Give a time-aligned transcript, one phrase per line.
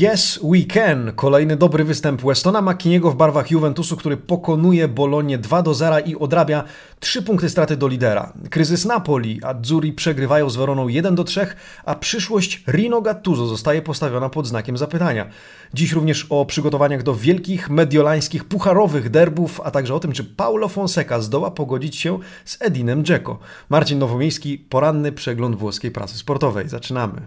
[0.00, 1.12] Yes, we can.
[1.12, 6.16] Kolejny dobry występ Westona McKiniego w barwach Juventusu, który pokonuje Bolonię 2 do 0 i
[6.16, 6.64] odrabia
[7.00, 8.32] 3 punkty straty do lidera.
[8.50, 11.46] Kryzys Napoli, Azzurri przegrywają z Weroną 1 do 3,
[11.84, 15.26] a przyszłość Rino Gattuso zostaje postawiona pod znakiem zapytania.
[15.74, 20.68] Dziś również o przygotowaniach do wielkich mediolańskich pucharowych derbów, a także o tym, czy Paulo
[20.68, 23.38] Fonseca zdoła pogodzić się z Edinem Dzeko.
[23.68, 26.68] Marcin Nowomiejski, poranny przegląd włoskiej prasy sportowej.
[26.68, 27.20] Zaczynamy.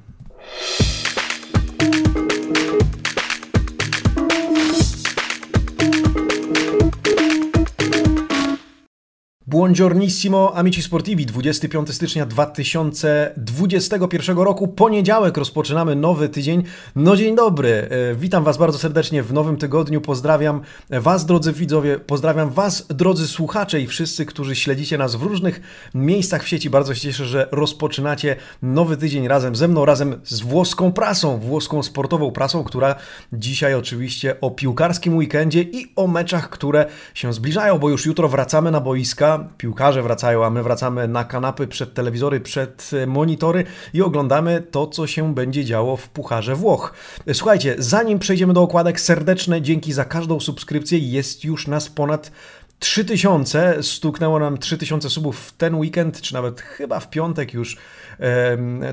[2.53, 2.98] thank you
[9.49, 16.63] Buongiornissimo amici sportivi, 25 stycznia 2021 roku, poniedziałek, rozpoczynamy nowy tydzień.
[16.95, 21.99] No dzień dobry, e, witam Was bardzo serdecznie w nowym tygodniu, pozdrawiam Was drodzy widzowie,
[21.99, 25.61] pozdrawiam Was drodzy słuchacze i wszyscy, którzy śledzicie nas w różnych
[25.95, 26.69] miejscach w sieci.
[26.69, 31.83] Bardzo się cieszę, że rozpoczynacie nowy tydzień razem ze mną, razem z włoską prasą, włoską
[31.83, 32.95] sportową prasą, która
[33.33, 38.71] dzisiaj oczywiście o piłkarskim weekendzie i o meczach, które się zbliżają, bo już jutro wracamy
[38.71, 44.01] na boiska piłkarze wracają, a my wracamy na kanapy przed telewizory, przed e, monitory i
[44.01, 46.93] oglądamy to, co się będzie działo w Pucharze Włoch.
[47.33, 50.99] Słuchajcie, zanim przejdziemy do okładek, serdeczne dzięki za każdą subskrypcję.
[50.99, 52.31] Jest już nas ponad
[52.79, 57.77] 3000, stuknęło nam 3000 subów w ten weekend, czy nawet chyba w piątek już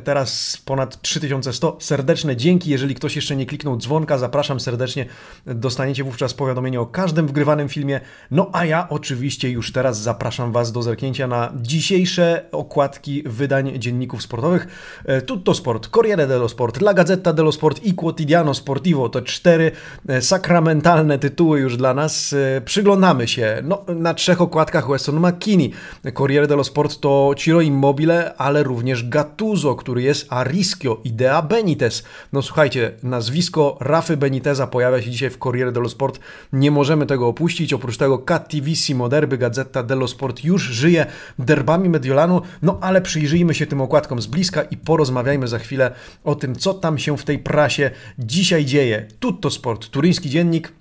[0.04, 1.76] Teraz ponad 3100.
[1.80, 2.70] Serdeczne dzięki.
[2.70, 5.06] Jeżeli ktoś jeszcze nie kliknął dzwonka, zapraszam serdecznie.
[5.46, 8.00] Dostaniecie wówczas powiadomienie o każdym wgrywanym filmie.
[8.30, 14.22] No a ja oczywiście już teraz zapraszam Was do zerknięcia na dzisiejsze okładki wydań dzienników
[14.22, 14.66] sportowych.
[15.04, 19.72] E, Tutto Sport, Corriere dello Sport, La Gazzetta dello Sport i Quotidiano Sportivo to cztery
[20.08, 22.32] e, sakramentalne tytuły już dla nas.
[22.32, 25.70] E, przyglądamy się no, na trzech okładkach Weston McKinney.
[26.14, 32.04] Corriere dello Sport to Ciro Immobile, ale również Gattuso, który jest Arischio, Idea Benitez.
[32.32, 36.20] No słuchajcie, nazwisko Rafy Beniteza pojawia się dzisiaj w Corriere dello Sport.
[36.52, 37.72] Nie możemy tego opuścić.
[37.72, 41.06] Oprócz tego Cattivissimo Derby, Gazeta dello Sport już żyje
[41.38, 42.42] derbami Mediolanu.
[42.62, 45.90] No ale przyjrzyjmy się tym okładkom z bliska i porozmawiajmy za chwilę
[46.24, 49.08] o tym, co tam się w tej prasie dzisiaj dzieje.
[49.20, 50.72] Tutto Sport, turyński dziennik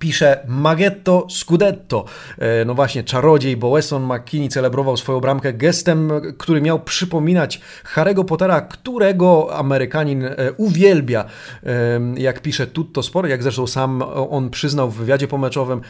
[0.00, 2.04] pisze Maghetto Scudetto.
[2.38, 7.60] E, no właśnie, czarodziej, bo Weston McKinney celebrował swoją bramkę gestem, który miał przypominać
[7.94, 11.24] Harry'ego Pottera, którego Amerykanin e, uwielbia.
[11.66, 15.80] E, jak pisze Tutto Sport, jak zresztą sam on przyznał w wywiadzie pomeczowym,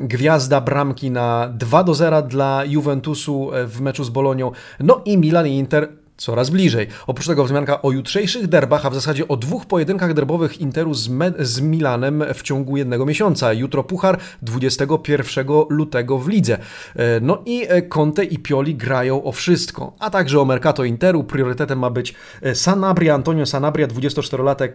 [0.00, 4.52] gwiazda bramki na 2 do 0 dla Juventusu w meczu z Bolonią.
[4.80, 5.88] No i Milan i Inter
[6.20, 6.86] coraz bliżej.
[7.06, 11.10] Oprócz tego wzmianka o jutrzejszych derbach, a w zasadzie o dwóch pojedynkach derbowych Interu z,
[11.38, 13.52] z Milanem w ciągu jednego miesiąca.
[13.52, 16.58] Jutro Puchar 21 lutego w lidze.
[16.96, 21.24] E, no i e, Conte i Pioli grają o wszystko, a także o Mercato Interu.
[21.24, 24.72] Priorytetem ma być e, Sanabria, Antonio Sanabria, 24-latek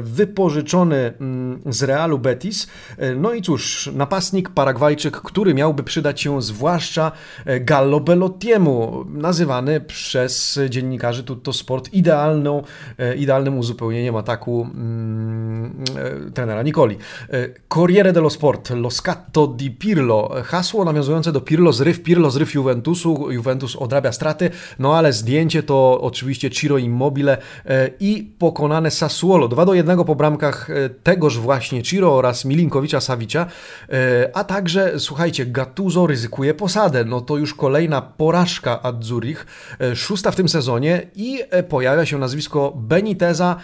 [0.00, 2.66] wypożyczony mm, z Realu Betis.
[3.16, 7.12] No i cóż, napastnik Paragwajczyk, który miałby przydać się zwłaszcza
[7.60, 12.62] Gallo Bellottiemu, nazywany przez dziennikarzy dziennikarzy Tutto Sport idealną,
[12.98, 15.84] e, idealnym uzupełnieniem ataku mm,
[16.28, 16.96] e, trenera Nicoli.
[17.30, 22.54] E, Corriere dello Sport, Lo Scatto di Pirlo, hasło nawiązujące do Pirlo zryw, Pirlo zryw
[22.54, 27.38] Juventusu, Juventus odrabia straty, no ale zdjęcie to oczywiście Ciro Immobile
[28.00, 30.68] i pokonane Sassuolo, 2 do 1 po bramkach
[31.02, 33.46] tegoż właśnie Ciro oraz Milinkowicza Savicia,
[34.34, 39.46] a także słuchajcie, Gattuso ryzykuje posadę, no to już kolejna porażka Azzurich,
[39.94, 43.56] szósta w tym sezonie, sezonie i e, pojawia się nazwisko Beniteza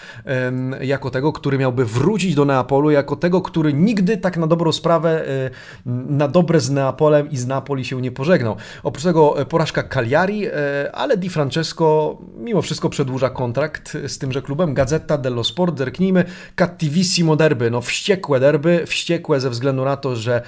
[0.81, 5.29] jako tego, który miałby wrócić do Neapolu, jako tego, który nigdy tak na dobrą sprawę,
[5.29, 5.51] e,
[5.87, 8.57] na dobre z Neapolem i z Napoli się nie pożegnał.
[8.83, 10.47] Oprócz tego e, porażka Cagliari,
[10.93, 14.75] ale Di Francesco mimo wszystko przedłuża kontrakt z tymże klubem.
[14.75, 16.25] Gazeta dello Sport, zerknijmy,
[16.55, 20.43] cattivissimo derby, no wściekłe derby, wściekłe ze względu na to, że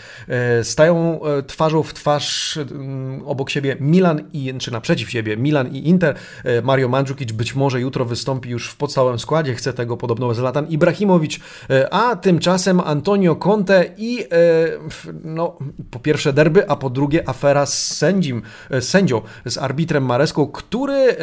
[0.63, 2.59] stają twarzą w twarz
[3.27, 6.17] obok siebie Milan i, czy naprzeciw siebie Milan i Inter,
[6.63, 11.41] Mario Mandzukic być może jutro wystąpi już w podstawowym składzie, chce tego podobno Zlatan Ibrahimowicz,
[11.71, 14.27] e, a tymczasem Antonio Conte i e,
[15.25, 15.57] no,
[15.91, 21.17] po pierwsze derby, a po drugie afera z sędzim, e, sędzią, z arbitrem Mareską, który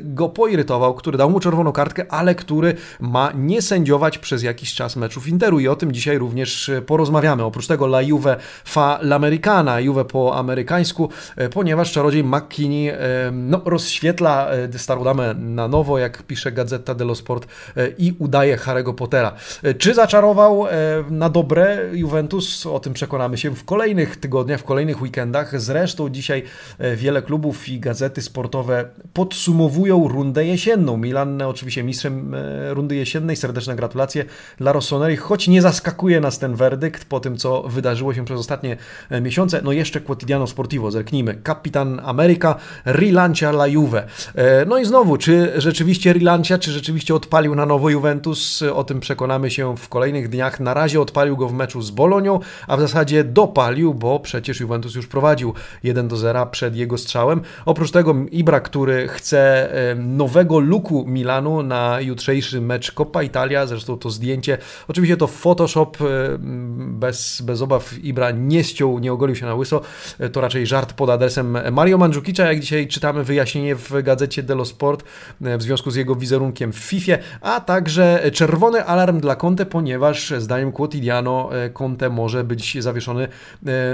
[0.00, 4.96] go poirytował, który dał mu czerwoną kartkę, ale który ma nie sędziować przez jakiś czas
[4.96, 7.44] meczów Interu i o tym dzisiaj również porozmawiamy.
[7.44, 11.08] Oprócz tego La Juve fa l'Americana, Juve po amerykańsku,
[11.52, 12.92] ponieważ czarodziej McKinney
[13.32, 18.94] no, rozświetla starą damę na nowo, jak pisze Gazeta dello Sport e, i udaje Harry'ego
[18.94, 19.32] Pottera.
[19.62, 20.70] E, czy zaczarował e,
[21.10, 22.66] na dobre Juventus?
[22.66, 25.60] O tym przekonamy się w kolejnych tygodniach, w kolejnych weekendach.
[25.60, 26.42] Zresztą dzisiaj
[26.96, 30.96] wiele klubów i gazety sportowe podsumowują rundę jesienną.
[30.96, 32.36] Milan oczywiście mistrzem
[32.70, 34.24] rundy jesiennej, serdeczne gratulacje
[34.56, 38.76] dla Rossoneri, choć nie zaskakuje nas ten werdykt po tym, co wydarzyło się przez ostatnie
[39.20, 39.60] miesiące.
[39.64, 41.34] No jeszcze Quotidiano Sportivo, zerknijmy.
[41.34, 42.54] Kapitan Ameryka,
[42.86, 44.06] Rilancia la Juve.
[44.66, 48.62] No i znowu, czy rzeczywiście Rilancia, czy rzeczywiście odpalił na nowo Juventus?
[48.62, 50.60] O tym przekonamy się w kolejnych dniach.
[50.60, 54.94] Na razie odpalił go w meczu z Bolonią, a w zasadzie dopalił, bo przecież Juventus
[54.94, 57.40] już prowadził 1 do 0 przed jego strzałem.
[57.66, 64.10] Oprócz tego Ibra, który chce nowego luku Milanu na jutrzejszy mecz Coppa Italia, zresztą to
[64.10, 64.58] zdjęcie,
[64.88, 65.92] oczywiście to Photoshop,
[66.78, 69.80] bez, bez obaw Ibra nie ściął, nie ogolił się na łyso,
[70.32, 75.04] to raczej żart pod adresem Mario Mandzukicza, jak dzisiaj czytamy wyjaśnienie w gazecie Dello Sport
[75.40, 80.72] w związku z jego wizerunkiem w FIFA, a także czerwony alarm dla Conte, ponieważ zdaniem
[80.72, 83.28] Quotidiano Conte może być zawieszony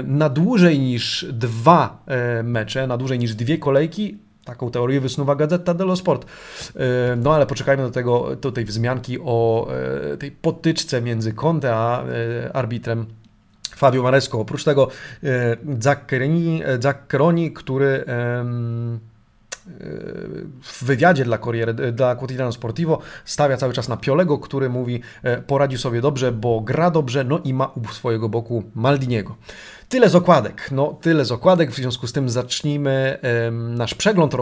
[0.03, 5.73] na dłużej niż dwa e, mecze, na dłużej niż dwie kolejki, Taką teorię wysnuwa Gazeta
[5.73, 6.25] dello Sport.
[6.25, 9.67] E, no ale poczekajmy do, tego, do tej wzmianki o
[10.13, 12.03] e, tej potyczce między Conte a
[12.53, 13.05] arbitrem
[13.75, 14.39] Fabio Maresco.
[14.39, 14.87] Oprócz tego
[15.79, 18.05] Zaccheroni, Zaccheroni który
[20.63, 25.01] w wywiadzie dla, Corriere, dla Quotidiano Sportivo stawia cały czas na Piolego, który mówi
[25.47, 29.35] poradził sobie dobrze, bo gra dobrze, no i ma u swojego boku Maldiniego.
[29.89, 30.69] Tyle z okładek.
[30.71, 31.71] No, tyle z okładek.
[31.71, 33.17] W związku z tym zacznijmy
[33.51, 34.35] nasz przegląd.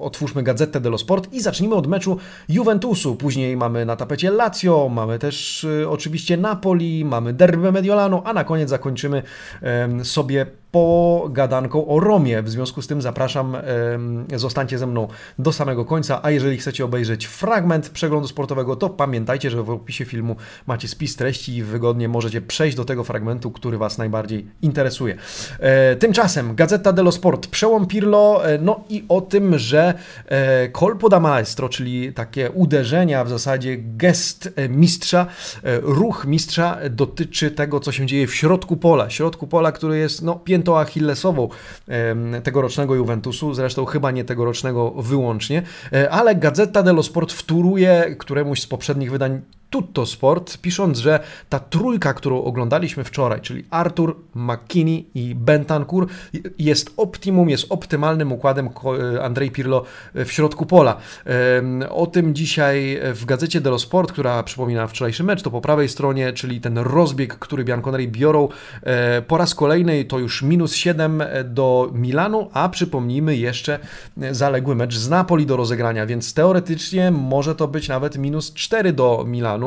[0.00, 2.18] Otwórzmy Gazetę dello Sport i zacznijmy od meczu
[2.48, 3.16] Juventusu.
[3.16, 8.44] Później mamy na tapecie Lazio, mamy też y, oczywiście Napoli, mamy Derby Mediolano, a na
[8.44, 9.22] koniec zakończymy
[10.02, 12.42] sobie pogadanką o Romie.
[12.42, 13.56] W związku z tym zapraszam,
[14.36, 15.08] zostańcie ze mną
[15.38, 20.04] do samego końca, a jeżeli chcecie obejrzeć fragment przeglądu sportowego, to pamiętajcie, że w opisie
[20.04, 20.36] filmu
[20.66, 25.16] macie spis treści i wygodnie możecie przejść do tego fragmentu, który Was najbardziej interesuje.
[25.58, 29.94] E, tymczasem Gazeta dello Sport, przełom Pirlo, e, no i o tym, że
[30.26, 35.26] e, colpo da maestro, czyli takie uderzenia, w zasadzie gest mistrza,
[35.82, 39.10] ruch mistrza dotyczy tego, co się dzieje w środku pola.
[39.10, 41.48] Środku pola, który jest no, piętą achillesową
[42.42, 45.62] tegorocznego Juventusu, zresztą chyba nie tegorocznego wyłącznie,
[45.92, 49.40] e, ale Gazeta dello Sport wtóruje któremuś z poprzednich wydań
[49.70, 56.06] Tutto Sport, pisząc, że ta trójka, którą oglądaliśmy wczoraj, czyli Artur, McKinney i Bentancur,
[56.58, 58.70] jest optimum, jest optymalnym układem
[59.22, 59.84] Andrzej Pirlo
[60.14, 60.96] w środku pola.
[61.90, 66.32] O tym dzisiaj w gazecie dello Sport, która przypomina wczorajszy mecz, to po prawej stronie,
[66.32, 68.48] czyli ten rozbieg, który Bianconeri biorą
[68.82, 73.78] e, po raz kolejny, to już minus 7 do Milanu, a przypomnijmy jeszcze
[74.30, 79.24] zaległy mecz z Napoli do rozegrania, więc teoretycznie może to być nawet minus 4 do
[79.26, 79.59] Milanu.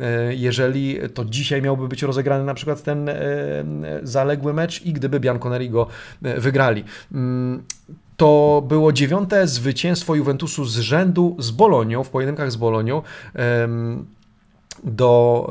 [0.00, 3.14] E, jeżeli to dzisiaj miałby być rozegrany na przykład ten e,
[4.02, 5.86] zaległy mecz i gdyby Bianconeri go
[6.22, 6.84] e, wygrali.
[7.12, 7.62] Mm,
[8.16, 13.02] to było dziewiąte zwycięstwo Juventusu z rzędu z Bolonią, w pojedynkach z Bolonią.
[14.84, 15.46] Do,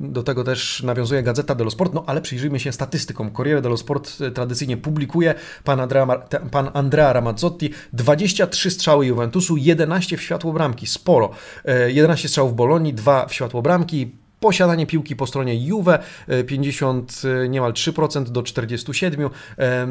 [0.00, 3.30] do tego też nawiązuje Gazeta dello Sport, no ale przyjrzyjmy się statystykom.
[3.30, 5.34] Corriere dello Sport tradycyjnie publikuje
[5.64, 6.06] pan Andrea,
[6.50, 11.30] pan Andrea Ramazzotti 23 strzały Juventusu, 11 w światło bramki, sporo.
[11.86, 15.98] 11 strzałów w Bolonii, 2 w światło bramki, Posiadanie piłki po stronie Juve
[16.46, 19.30] 50 e, e, niemal 3% do 47.
[19.58, 19.86] E,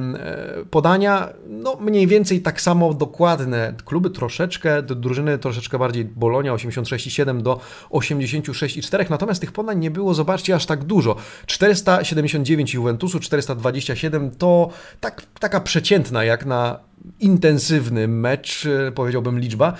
[0.72, 3.74] podania no mniej więcej tak samo dokładne.
[3.86, 7.60] Kluby troszeczkę, drużyny troszeczkę bardziej Bolonia 86,7 do
[7.92, 9.10] 86,4.
[9.10, 11.16] Natomiast tych podań nie było, zobaczcie, aż tak dużo.
[11.46, 16.80] 479 Juventusu, 427 to tak, taka przeciętna jak na
[17.20, 19.74] intensywny mecz, e, powiedziałbym liczba.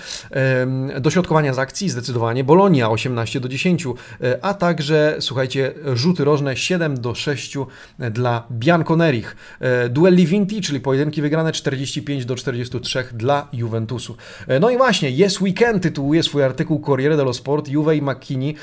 [1.02, 6.98] Dośrodkowania z akcji zdecydowanie Bolonia 18 do 10, e, a także, słuchajcie, rzuty rożne 7
[6.98, 7.58] do 6
[8.12, 9.36] dla Bianconerich.
[9.60, 14.16] E, duelli Vinti, czyli pojedynki wygrane 45 do 43 dla Juventusu.
[14.60, 18.56] No i właśnie, Yes Weekend tytułuje swój artykuł Corriere dello Sport, Juve i McKinney.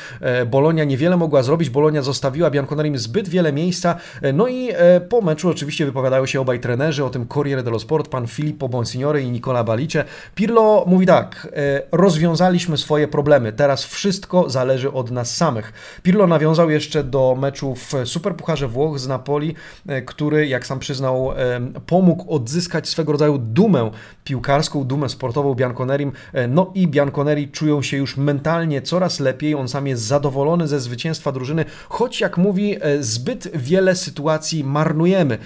[0.47, 3.97] Bolonia niewiele mogła zrobić, Bolonia zostawiła Bianconerim zbyt wiele miejsca,
[4.35, 4.69] no i
[5.09, 8.69] po meczu oczywiście wypowiadają się obaj trenerzy, o tym Corriere dello Sport, pan Filip Filippo
[8.69, 10.05] Bonsignore i Nicola Balice.
[10.35, 15.73] Pirlo mówi tak, e, rozwiązaliśmy swoje problemy, teraz wszystko zależy od nas samych.
[16.03, 19.55] Pirlo nawiązał jeszcze do meczu w Superpucharze Włoch z Napoli,
[19.87, 23.91] e, który, jak sam przyznał, e, pomógł odzyskać swego rodzaju dumę
[24.25, 26.13] piłkarską, dumę sportową Bianconerim.
[26.49, 31.33] No i Bianconeri czują się już mentalnie coraz lepiej, on sam jest zadowolony ze zwycięstwa
[31.33, 35.39] drużyny, choć jak mówi, zbyt wiele sytuacji marnujemy.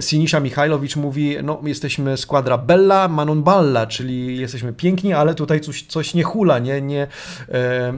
[0.00, 5.60] Sinisza Michajlowicz mówi, no jesteśmy składem bella, ma non balla, czyli jesteśmy piękni, ale tutaj
[5.60, 7.06] coś, coś nie hula, nie, nie,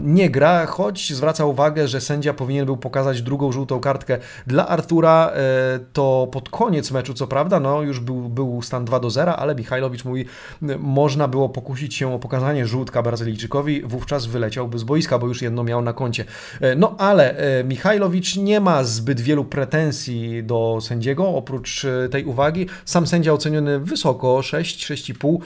[0.02, 5.32] nie gra, choć zwraca uwagę, że sędzia powinien był pokazać drugą żółtą kartkę dla Artura,
[5.92, 9.54] to pod koniec meczu, co prawda, no już był, był stan 2 do 0, ale
[9.54, 10.24] Michajlowicz mówi,
[10.78, 15.64] można było pokusić się o pokazanie żółtka Brazylijczykowi, wówczas wyleciałby z boiska, bo już jedno
[15.64, 16.24] miał na koncie.
[16.76, 22.66] No ale Michajlowicz nie ma zbyt wielu pretensji do sędziego, oprócz e, tej uwagi.
[22.84, 25.38] Sam sędzia oceniony wysoko, 6, 6,5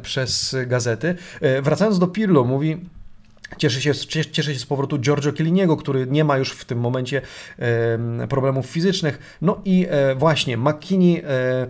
[0.00, 1.14] przez gazety.
[1.40, 2.76] E, wracając do Pirlo, mówi...
[3.58, 7.22] Cieszy się, się z powrotu Giorgio Chielliniego, który nie ma już w tym momencie
[8.28, 9.36] problemów fizycznych.
[9.42, 11.66] No i e, właśnie McKinney e,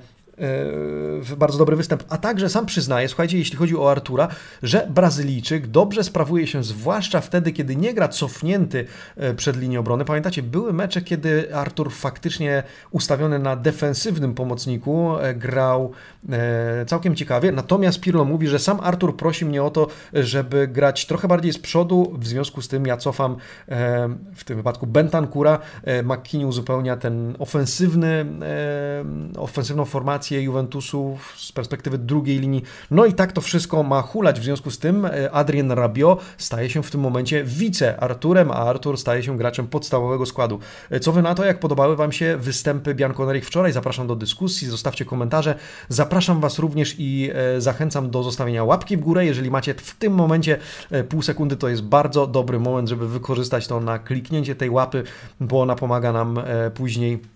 [1.37, 4.29] bardzo dobry występ, a także sam przyznaje, słuchajcie, jeśli chodzi o Artura,
[4.63, 10.05] że Brazylijczyk dobrze sprawuje się, zwłaszcza wtedy, kiedy nie gra cofnięty e, przed linią obrony.
[10.05, 15.93] Pamiętacie, były mecze, kiedy Artur faktycznie ustawiony na defensywnym pomocniku e, grał
[16.33, 21.07] e, całkiem ciekawie, natomiast Pirlo mówi, że sam Artur prosi mnie o to, żeby grać
[21.07, 23.37] trochę bardziej z przodu, w związku z tym ja cofam
[24.35, 25.59] w tym wypadku Bentancura,
[26.05, 28.27] McKinney uzupełnia ten ofensywny,
[29.37, 32.63] ofensywną formację sytuację Juventusu z perspektywy drugiej linii.
[32.91, 34.41] No i tak to wszystko ma hulać.
[34.41, 38.99] W związku z tym e, Adrien Rabiot staje się w tym momencie wice-Arturem, a Artur
[38.99, 40.59] staje się graczem podstawowego składu.
[40.91, 41.45] E, co wy na to?
[41.45, 43.73] Jak podobały wam się występy Bianconerich wczoraj?
[43.73, 45.55] Zapraszam do dyskusji, zostawcie komentarze.
[45.89, 49.27] Zapraszam was również i e, zachęcam do zostawienia łapki w górę.
[49.27, 50.59] Jeżeli macie w tym momencie
[51.09, 55.03] pół sekundy, to jest bardzo dobry moment, żeby wykorzystać to na kliknięcie tej łapy,
[55.41, 56.41] bo ona pomaga nam
[56.75, 57.36] później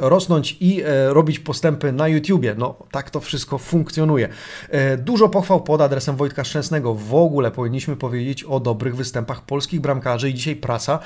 [0.00, 2.54] rosnąć i e, robić postępy na YouTubie.
[2.58, 4.28] No, tak to wszystko funkcjonuje.
[4.70, 6.94] E, dużo pochwał pod adresem Wojtka Szczęsnego.
[6.94, 10.98] W ogóle powinniśmy powiedzieć o dobrych występach polskich bramkarzy i dzisiaj prasa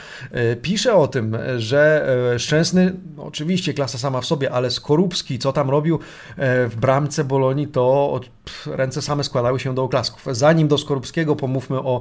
[0.63, 2.07] pisze o tym, że
[2.39, 5.99] Szczęsny, no oczywiście klasa sama w sobie, ale Skorupski, co tam robił
[6.39, 8.21] w bramce Bolonii, to
[8.67, 10.27] ręce same składały się do oklasków.
[10.31, 12.01] Zanim do Skorupskiego pomówmy o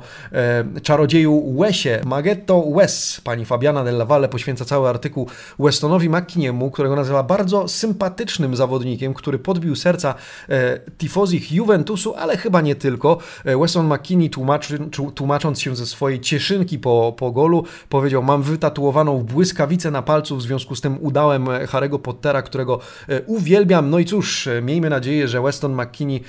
[0.83, 2.01] czarodzieju Wesie.
[2.05, 5.27] Maghetto Wes, pani Fabiana Della Valle poświęca cały artykuł
[5.59, 10.15] Westonowi McKinney którego nazywa bardzo sympatycznym zawodnikiem, który podbił serca
[10.49, 13.17] e, tifozich Juventusu, ale chyba nie tylko.
[13.45, 14.79] E, Weston McKinney tłumaczy,
[15.15, 20.41] tłumacząc się ze swojej cieszynki po, po golu powiedział, mam wytatuowaną błyskawicę na palcu, w
[20.41, 23.89] związku z tym udałem Harry'ego Pottera, którego e, uwielbiam.
[23.89, 26.23] No i cóż, miejmy nadzieję, że Weston McKinney,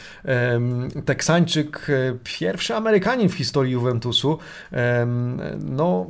[1.05, 1.87] Teksańczyk,
[2.25, 4.39] pierwszy Amerykanin w historii Juventusu,
[5.65, 6.07] no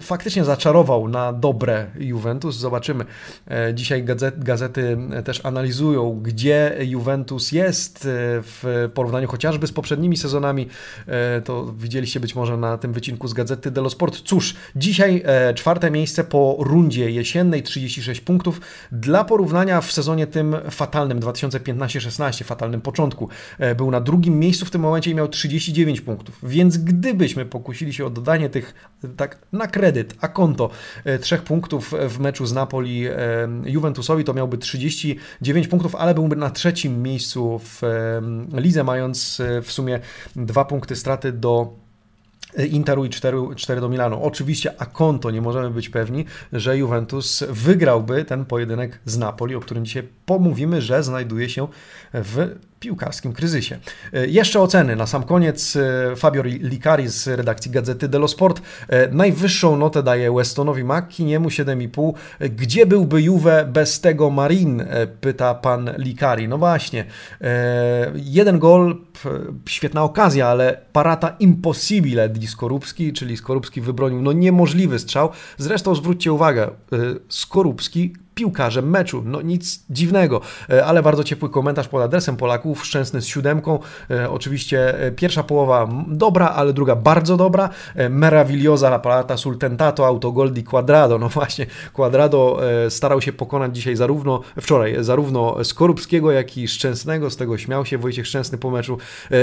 [0.00, 2.56] faktycznie zaczarował na dobre Juventus.
[2.56, 3.31] Zobaczymy, E,
[3.74, 4.04] dzisiaj
[4.36, 8.08] gazety też analizują, gdzie Juventus jest e,
[8.42, 10.68] w porównaniu chociażby z poprzednimi sezonami.
[11.06, 14.20] E, to widzieliście być może na tym wycinku z gazety Dello Sport.
[14.24, 15.24] Cóż, dzisiaj
[15.54, 18.60] czwarte miejsce po rundzie jesiennej, 36 punktów.
[18.92, 23.28] Dla porównania w sezonie tym fatalnym 2015-16, fatalnym początku,
[23.76, 26.38] był na drugim miejscu w tym momencie i miał 39 punktów.
[26.42, 28.74] Więc gdybyśmy pokusili się o dodanie tych
[29.16, 30.70] tak na kredyt, a konto
[31.20, 33.06] trzech punktów w meczu z Napoli
[33.64, 37.82] Juventusowi to miałby 39 punktów, ale byłby na trzecim miejscu w
[38.52, 40.00] lidze, mając e, w sumie
[40.36, 41.82] dwa punkty straty do
[42.70, 44.22] Interu i 4, 4 do Milanu.
[44.22, 49.60] Oczywiście a konto nie możemy być pewni, że Juventus wygrałby ten pojedynek z Napoli, o
[49.60, 51.68] którym dzisiaj pomówimy, że znajduje się
[52.14, 53.78] w piłkarskim kryzysie.
[54.12, 54.96] E, jeszcze oceny.
[54.96, 60.32] Na sam koniec e, Fabio Licari z redakcji Gazety dello Sport e, najwyższą notę daje
[60.32, 62.12] Westonowi Makkiniemu 7,5.
[62.40, 64.84] Gdzie byłby Juve bez tego Marin?
[65.20, 66.48] Pyta pan Licari.
[66.48, 67.04] No właśnie.
[68.14, 68.96] Jeden gol,
[69.68, 75.30] świetna okazja, ale parata impossibile di Skorupski, czyli Skorupski wybronił no niemożliwy strzał.
[75.58, 76.70] Zresztą zwróćcie uwagę,
[77.28, 79.22] Skorupski piłkarzem meczu.
[79.24, 83.78] No nic dziwnego, e, ale bardzo ciepły komentarz pod adresem Polaków, szczęsny z siódemką.
[84.10, 87.68] E, oczywiście e, pierwsza połowa dobra, ale druga bardzo dobra.
[88.10, 91.18] Meravigliosa la palata sul tentato autogol di Quadrado.
[91.18, 97.30] No właśnie, Quadrado starał się pokonać dzisiaj zarówno, wczoraj, zarówno Skorupskiego, jak i Szczęsnego.
[97.30, 98.98] Z tego śmiał się Wojciech Szczęsny po meczu,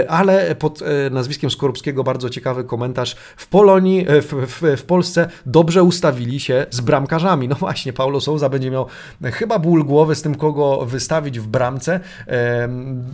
[0.07, 0.79] ale pod
[1.11, 3.15] nazwiskiem Skorupskiego bardzo ciekawy komentarz.
[3.37, 7.47] W Polonii, w, w, w Polsce dobrze ustawili się z bramkarzami.
[7.47, 11.47] No właśnie, Paulo Souza będzie miał miał chyba ból głowy z tym, kogo wystawić w
[11.47, 11.99] bramce.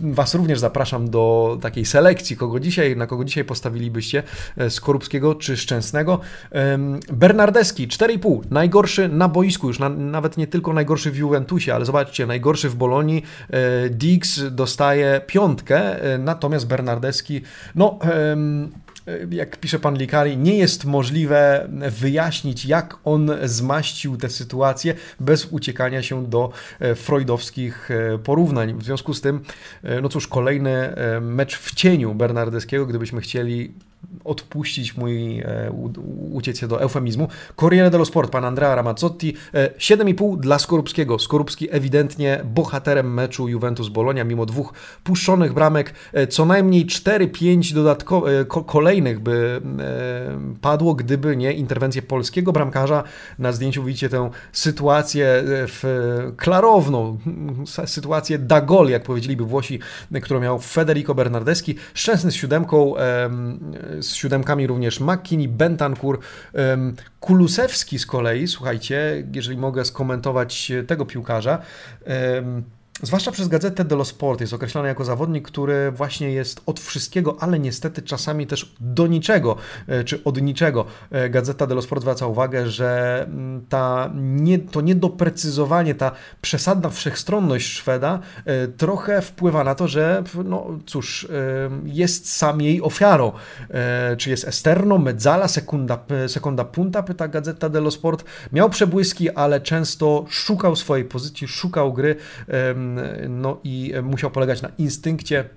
[0.02, 4.22] Was również zapraszam do takiej selekcji, kogo dzisiaj, na kogo dzisiaj postawilibyście,
[4.56, 6.20] e, Skorupskiego czy Szczęsnego.
[7.12, 12.26] Bernardeski 4,5, najgorszy na boisku, już na, nawet nie tylko najgorszy w Juventusie, ale zobaczcie,
[12.26, 13.22] najgorszy w Bolonii.
[13.50, 17.40] E, Dix dostaje piątkę, e, natomiast Bernardeski,
[17.74, 17.98] no
[19.30, 26.02] jak pisze pan Likari, nie jest możliwe wyjaśnić, jak on zmaścił tę sytuację bez uciekania
[26.02, 26.52] się do
[26.96, 27.88] freudowskich
[28.24, 28.74] porównań.
[28.74, 29.40] W związku z tym,
[30.02, 33.72] no cóż, kolejny mecz w cieniu Bernardeskiego, gdybyśmy chcieli
[34.26, 35.70] odpuścić mój, e,
[36.32, 37.28] uciec się do eufemizmu.
[37.56, 39.34] Corriere dello Sport, pan Andrea Ramazzotti,
[39.78, 41.18] 7,5 e, dla Skorupskiego.
[41.18, 44.72] Skorupski ewidentnie bohaterem meczu Juventus-Bolonia, mimo dwóch
[45.04, 49.60] puszczonych bramek, e, co najmniej 4-5 dodatkowych, kolejnych by
[50.60, 53.02] padło, gdyby nie interwencję polskiego bramkarza.
[53.38, 57.18] Na zdjęciu widzicie tę sytuację w klarowną,
[57.86, 59.80] sytuację da gol, jak powiedzieliby Włosi,
[60.22, 61.74] którą miał Federico Bernardeschi.
[61.94, 62.94] Szczęsny z siódemką,
[64.00, 66.18] z siódemkami również McKinney, Bentancur,
[67.20, 71.58] Kulusewski z kolei, słuchajcie, jeżeli mogę skomentować tego piłkarza,
[73.02, 77.58] Zwłaszcza przez gazetę dello Sport jest określany jako zawodnik, który właśnie jest od wszystkiego, ale
[77.58, 79.56] niestety czasami też do niczego,
[79.88, 80.86] e, czy od niczego.
[81.10, 87.72] E, gazeta dello Sport zwraca uwagę, że mm, ta nie, to niedoprecyzowanie, ta przesadna wszechstronność
[87.72, 91.28] Szweda e, trochę wpływa na to, że no cóż,
[91.84, 93.32] jest sam jej ofiarą.
[94.18, 98.24] Czy jest esterno, mezzala, sekunda, sekunda punta, pyta gazeta dello Sport.
[98.52, 102.16] Miał przebłyski, ale często szukał swojej pozycji, szukał gry
[103.28, 105.48] no i musiał polegać na instynkcie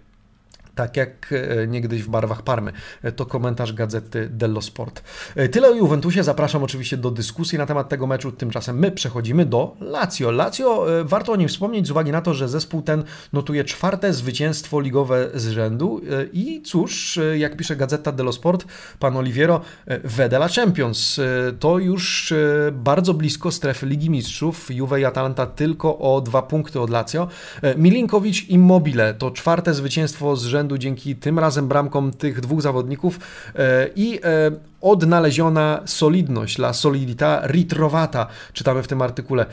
[0.79, 2.71] tak jak e, niegdyś w barwach Parmy.
[3.03, 5.03] E, to komentarz gazety Dello Sport.
[5.36, 6.24] E, tyle o Juventusie.
[6.24, 8.31] Zapraszam oczywiście do dyskusji na temat tego meczu.
[8.31, 10.31] Tymczasem my przechodzimy do Lazio.
[10.31, 14.79] Lazio, warto o nim wspomnieć z uwagi na to, że zespół ten notuje czwarte zwycięstwo
[14.79, 16.01] ligowe z rzędu
[16.33, 18.65] i cóż, jak pisze gazeta Dello Sport,
[19.00, 19.62] pan Oliviero,
[20.03, 21.19] Wedela Champions.
[21.59, 22.33] To już
[22.71, 24.71] bardzo blisko strefy Ligi Mistrzów.
[24.71, 27.27] Juve i Atalanta tylko o dwa punkty od Lazio.
[27.77, 33.19] Milinkowicz Immobile to czwarte zwycięstwo z rzędu dzięki tym razem bramkom tych dwóch zawodników.
[33.55, 39.45] E, i e, odnaleziona solidność, la solidita ritrovata, czytamy w tym artykule.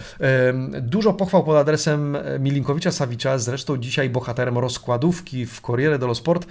[0.80, 6.46] Dużo pochwał pod adresem Milinkowicza Sawicza, zresztą dzisiaj bohaterem rozkładówki w Corriere dello Sport.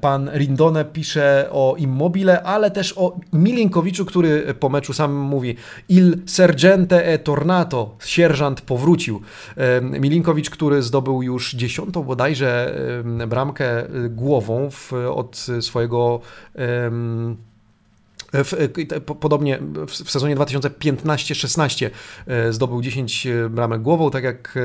[0.00, 5.56] Pan Rindone pisze o Immobile, ale też o Milinkowiczu, który po meczu sam mówi
[5.88, 9.20] Il sergente e tornato, sierżant powrócił.
[9.82, 12.80] Milinkowicz, który zdobył już dziesiątą bodajże
[13.28, 16.20] bramkę głową w, od swojego
[18.32, 18.54] w,
[18.92, 21.90] e, podobnie w sezonie 2015-16
[22.26, 24.58] e, zdobył 10 e, bramek głową, tak jak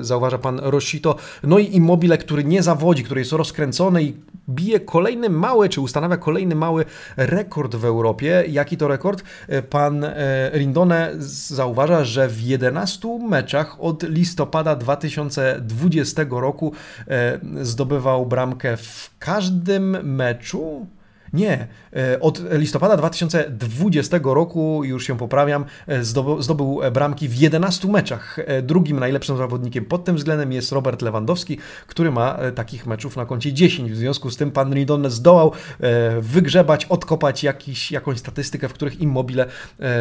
[0.00, 1.16] zauważa pan Roshito.
[1.42, 4.14] No i Immobile, który nie zawodzi, który jest rozkręcony i
[4.48, 6.84] bije kolejny mały, czy ustanawia kolejny mały
[7.16, 8.44] rekord w Europie.
[8.48, 9.22] Jaki to rekord?
[9.70, 10.06] Pan
[10.52, 16.72] Rindone zauważa, że w 11 meczach od listopada 2020 roku
[17.62, 20.86] zdobywał bramkę w każdym meczu
[21.32, 21.66] nie.
[21.96, 28.38] E, od listopada 2020 roku, już się poprawiam, e, zdobył, zdobył bramki w 11 meczach.
[28.38, 33.26] E, drugim najlepszym zawodnikiem pod tym względem jest Robert Lewandowski, który ma takich meczów na
[33.26, 33.92] koncie 10.
[33.92, 35.52] W związku z tym pan Ridon zdołał
[36.20, 39.46] wygrzebać, odkopać jakiś, jakąś statystykę, w których Immobile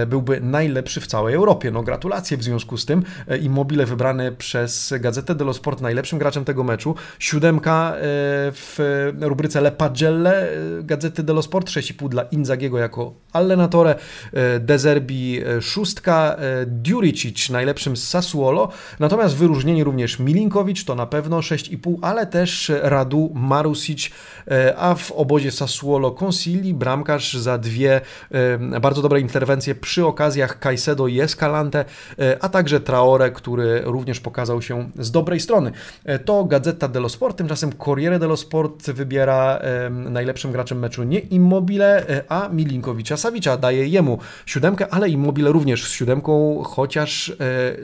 [0.08, 1.72] byłby najlepszy w całej Europie.
[1.72, 3.04] No gratulacje w związku z tym.
[3.42, 6.96] Immobile wybrany przez Gazetę dello Sport najlepszym graczem tego meczu.
[7.20, 7.94] Siódemka
[8.52, 8.78] w
[9.22, 10.50] rubryce Le Pagelle
[10.84, 13.96] Gazety Gazety dello Sport, 6,5 dla Inzagiego jako allenatore,
[14.34, 21.06] e, Dezerbi e, szóstka, e, Djuricic najlepszym z Sassuolo, natomiast wyróżnieni również Milinkowicz, to na
[21.06, 24.10] pewno 6,5, ale też Radu Marusic,
[24.78, 28.02] a w obozie Sassuolo Consili, bramkarz za dwie
[28.82, 31.86] bardzo dobre interwencje przy okazjach Caicedo i Escalante,
[32.42, 35.72] a także Traore, który również pokazał się z dobrej strony.
[36.26, 42.24] To Gazeta dello Sport, tymczasem Corriere dello Sport wybiera najlepszym graczem meczu nie Immobile, e,
[42.30, 47.34] a Milinkowicza Sawicza daje jemu siódemkę, ale Immobile również z siódemką, chociaż e,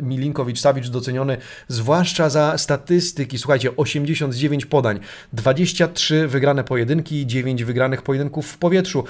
[0.01, 1.37] Milinkowicz Sawicz doceniony
[1.67, 3.37] zwłaszcza za statystyki.
[3.37, 4.99] Słuchajcie, 89 podań,
[5.33, 9.03] 23 wygrane pojedynki, 9 wygranych pojedynków w powietrzu,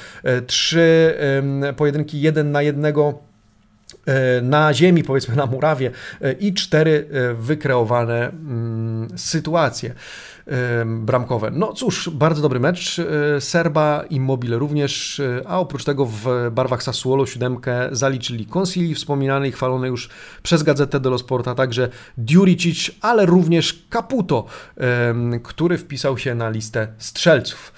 [0.47, 1.15] 3
[1.69, 3.27] e, pojedynki 1 na jednego
[4.41, 5.91] na ziemi, powiedzmy na murawie
[6.39, 9.93] i cztery wykreowane mm, sytuacje
[10.86, 11.52] bramkowe.
[11.52, 13.00] No cóż, bardzo dobry mecz.
[13.00, 18.96] E, Serba i Mobile również, e, a oprócz tego w barwach Sassuolo siódemkę zaliczyli Consili,
[18.96, 20.10] wspominany i chwalony już
[20.44, 24.46] przez Gazetę dello Sport, a także Djuricic, ale również Caputo,
[25.44, 27.74] który wpisał się na listę strzelców.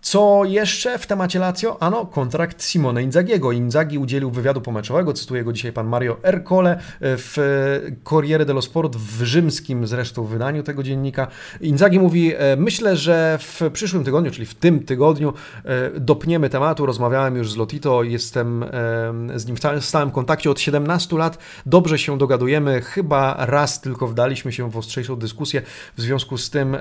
[0.00, 1.82] Co jeszcze w temacie Lazio?
[1.82, 3.52] Ano, kontrakt Simone Inzagiego.
[3.52, 7.36] Inzaghi udzielił wywiadu pomeczowego, cytuje go dzisiaj pan Mario Ercole w
[8.04, 11.26] Corriere dello Sport, w rzymskim zresztą wydaniu tego dziennika.
[11.60, 15.32] Inzaghi mówi, e, myślę, że w przyszłym tygodniu, czyli w tym tygodniu
[15.64, 18.68] e, dopniemy tematu, rozmawiałem już z Lotito, jestem e,
[19.34, 24.52] z nim w stałym kontakcie od 17 lat, dobrze się dogadujemy, chyba raz tylko wdaliśmy
[24.52, 25.62] się w ostrzejszą dyskusję,
[25.96, 26.76] w związku z tym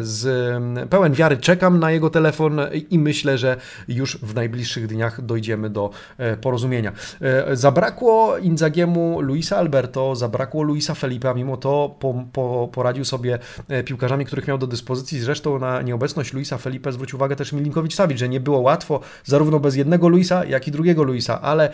[0.00, 3.56] z pełen wiary czekam na jego telefon, telefon i myślę, że
[3.88, 6.92] już w najbliższych dniach dojdziemy do e, porozumienia.
[7.20, 13.84] E, zabrakło Inzagiemu Luisa Alberto, zabrakło Luisa Felipe, mimo to po, po, poradził sobie e,
[13.84, 15.20] piłkarzami, których miał do dyspozycji.
[15.20, 19.60] Zresztą na nieobecność Luisa Felipe zwrócił uwagę też Milinkowicz Savic, że nie było łatwo zarówno
[19.60, 21.72] bez jednego Luisa, jak i drugiego Luisa, ale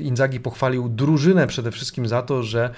[0.00, 2.70] Inzagi pochwalił drużynę przede wszystkim za to, że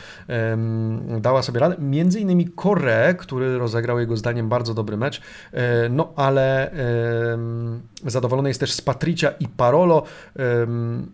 [1.20, 1.76] dała sobie radę.
[1.78, 5.20] Między innymi Korre, który rozegrał jego zdaniem bardzo dobry mecz,
[5.90, 6.55] no ale
[8.06, 10.02] zadowolony jest też z Patricia i Parolo,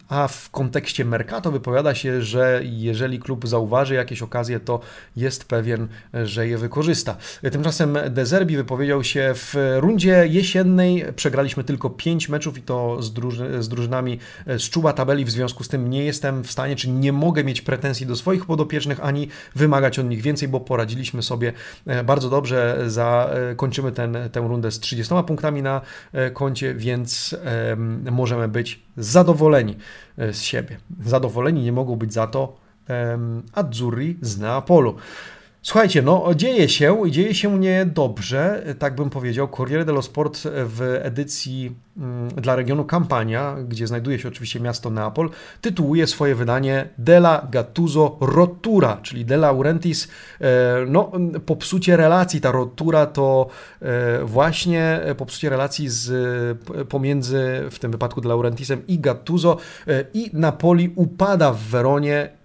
[0.08, 4.80] a w kontekście Mercato wypowiada się, że jeżeli klub zauważy jakieś okazje, to
[5.16, 5.88] jest pewien,
[6.24, 7.16] że je wykorzysta.
[7.52, 13.62] Tymczasem Dezerbi wypowiedział się w rundzie jesiennej, przegraliśmy tylko 5 meczów i to z, druży
[13.62, 17.12] z drużynami z czuba tabeli, w związku z tym nie jestem w stanie, czy nie
[17.12, 21.52] mogę mieć pretensji do swoich podopiecznych, ani wymagać od nich więcej, bo poradziliśmy sobie
[21.86, 25.80] e, bardzo dobrze, zakończymy e, ten, tę rundę z 30 punktami punktami na
[26.12, 27.36] e, koncie, więc
[28.10, 29.76] możemy być zadowoleni
[30.18, 30.76] e, z siebie.
[31.04, 32.62] Zadowoleni nie mogą być za to
[33.52, 34.96] Azzurri z Neapolu.
[35.64, 39.48] Słuchajcie, no dzieje się i dzieje się niedobrze, tak bym powiedział.
[39.48, 45.30] Corriere dello Sport w edycji mm, dla regionu Campania, gdzie znajduje się oczywiście miasto Neapol,
[45.60, 50.08] tytułuje swoje wydanie Della Gattuso Rottura, czyli De Laurentiis,
[50.40, 50.46] e,
[50.86, 51.12] no
[51.46, 52.40] popsucie relacji.
[52.40, 53.48] Ta rottura to
[53.82, 56.08] e, właśnie popsucie relacji z,
[56.88, 59.56] pomiędzy w tym wypadku De Laurentisem i Gattuso
[59.88, 62.41] e, i Napoli upada w Weronie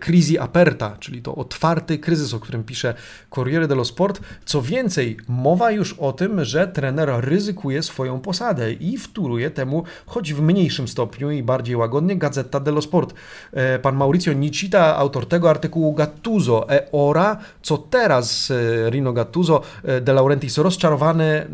[0.00, 2.94] crisi e, aperta, czyli to otwarty kryzys, o którym pisze
[3.30, 4.20] Corriere dello Sport.
[4.44, 10.32] Co więcej, mowa już o tym, że trener ryzykuje swoją posadę i wtóruje temu, choć
[10.32, 13.14] w mniejszym stopniu i bardziej łagodnie, Gazeta dello Sport.
[13.52, 19.62] E, pan Mauricio Nicita, autor tego artykułu Gattuso e ora, co teraz e, Rino Gattuso
[20.02, 21.46] de Laurentiis rozczarowany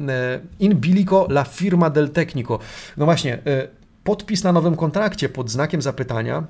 [0.58, 2.58] in bilico la firma del tecnico.
[2.96, 3.38] No właśnie,
[4.04, 6.44] podpis na nowym kontrakcie pod znakiem zapytania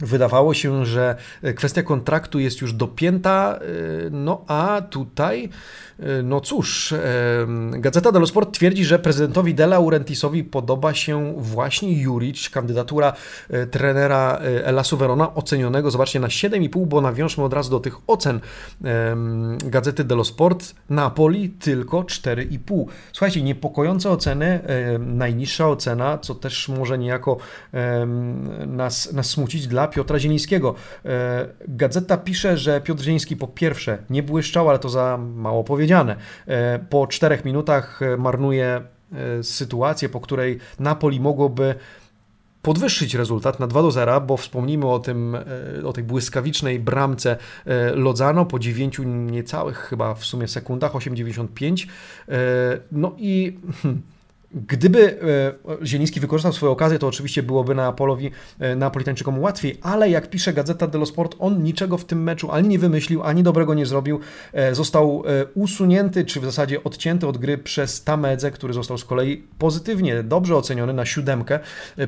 [0.00, 1.16] Wydawało się, że
[1.56, 3.58] kwestia kontraktu jest już dopięta,
[4.06, 5.50] y, no a tutaj
[6.00, 6.98] E, no cóż, e,
[7.70, 13.12] Gazeta dello Sport twierdzi, że prezydentowi De Laurentisowi podoba się właśnie Juric, kandydatura
[13.50, 18.40] e, trenera Elasu Verona, ocenionego, zobaczcie, na 7,5, bo nawiążmy od razu do tych ocen
[19.64, 20.74] Gazety dello Sport.
[20.90, 22.84] Napoli tylko 4,5.
[23.12, 24.60] Słuchajcie, niepokojące oceny,
[24.98, 27.36] najniższa ocena, co też może niejako
[28.66, 30.74] nas, nas smucić dla Piotra Zielińskiego.
[31.68, 36.16] Gazeta pisze, że Piotr Zieliński po pierwsze nie błyszczał, ale to za mało powiedziane.
[36.46, 41.74] E, po czterech minutach e, marnuje e, sytuację, po której Napoli mogłoby
[42.62, 45.36] podwyższyć rezultat na 2 do 0, bo wspomnimy o, tym,
[45.84, 47.36] o tej błyskawicznej bramce
[47.94, 51.86] Lodzano po 9 niecałych chyba w sumie sekundach, 8,95.
[52.92, 54.02] No i hmm,
[54.54, 55.18] Gdyby
[55.80, 60.52] e, Zieliński wykorzystał swoją okazję, to oczywiście byłoby Neapolowi, e, Neapolitańczykom łatwiej, ale jak pisze
[60.52, 64.20] Gazeta dello Sport, on niczego w tym meczu ani nie wymyślił, ani dobrego nie zrobił.
[64.52, 65.22] E, został
[65.54, 70.56] usunięty, czy w zasadzie odcięty od gry przez Tamedze, który został z kolei pozytywnie, dobrze
[70.56, 71.58] oceniony na siódemkę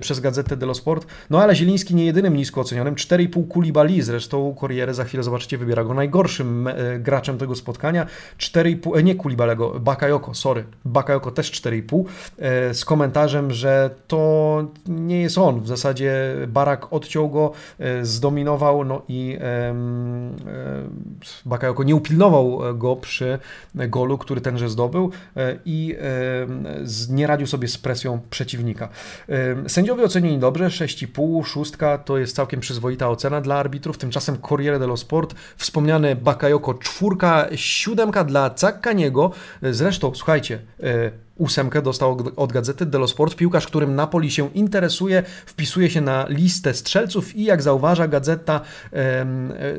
[0.01, 1.07] przez Gazetę dello Sport.
[1.31, 5.85] No ale Zieliński nie jedynym nisko ocenionym, 4,5 Kulibali, zresztą Corriere za chwilę zobaczycie, wybiera
[5.85, 8.07] go najgorszym graczem tego spotkania.
[8.39, 12.05] 4,5, nie Kulibalego, Bakayoko, sorry, Bakayoko też 4,5.
[12.39, 15.61] E, z komentarzem, że to nie jest on.
[15.61, 19.75] W zasadzie Barak odciął go, e, zdominował, no i e,
[21.47, 23.39] Bakayoko nie upilnował go przy
[23.75, 25.11] golu, który tenże zdobył
[25.65, 25.97] i
[27.11, 28.89] nie radził sobie z presją przeciwnika.
[29.67, 31.73] Sędziowie ocenili dobrze, 6,5, 6
[32.05, 38.25] to jest całkiem przyzwoita ocena dla arbitrów, tymczasem Corriere dello Sport, wspomniany Bakayoko czwórka, siódemka
[38.25, 39.31] dla Zaccaniego,
[39.63, 40.59] zresztą słuchajcie,
[41.37, 43.37] ósemkę dostał od gazety Dello Sport.
[43.37, 48.61] Piłkarz, którym Napoli się interesuje, wpisuje się na listę strzelców i jak zauważa gazeta,
[48.93, 49.27] e,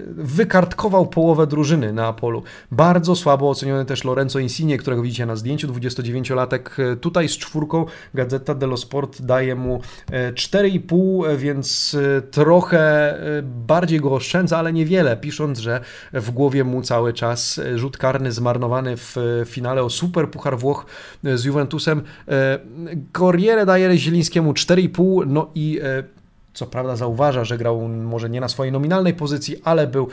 [0.07, 2.43] wykartkował połowę drużyny na Apolu.
[2.71, 6.91] Bardzo słabo oceniony też Lorenzo Insigne, którego widzicie na zdjęciu, 29-latek.
[6.93, 9.81] E, tutaj z czwórką gazeta Dello Sport daje mu
[10.33, 11.97] 4,5, e, więc
[12.31, 12.83] trochę
[13.43, 15.81] bardziej go oszczędza, ale niewiele, pisząc, że
[16.13, 20.85] w głowie mu cały czas rzut karny zmarnowany w finale o Super Puchar Włoch
[21.23, 22.01] z z Juventusem.
[23.13, 25.79] Corriere daje Zielińskiemu 4,5, no i
[26.53, 30.07] co prawda zauważa, że grał może nie na swojej nominalnej pozycji, ale był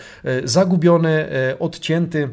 [0.45, 1.27] zagubiony,
[1.59, 2.29] odcięty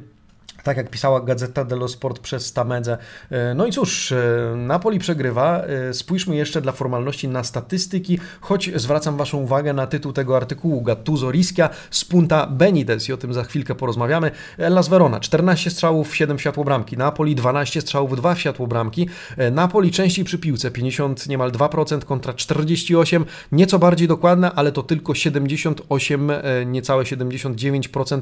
[0.63, 2.97] tak jak pisała Gazeta dello Sport przez Stamedze.
[3.31, 4.17] E, no i cóż, e,
[4.55, 5.61] Napoli przegrywa.
[5.61, 10.81] E, spójrzmy jeszcze dla formalności na statystyki, choć zwracam Waszą uwagę na tytuł tego artykułu
[10.81, 14.31] Gattuso Rischia Spunta Benitez i o tym za chwilkę porozmawiamy.
[14.57, 16.97] Las Verona 14 strzałów, 7 światłobramki.
[16.97, 19.09] Napoli 12 strzałów, 2 światłobramki.
[19.51, 25.15] Napoli częściej przy piłce, 50 niemal 2% kontra 48, nieco bardziej dokładne, ale to tylko
[25.15, 26.31] 78,
[26.65, 28.21] niecałe 79%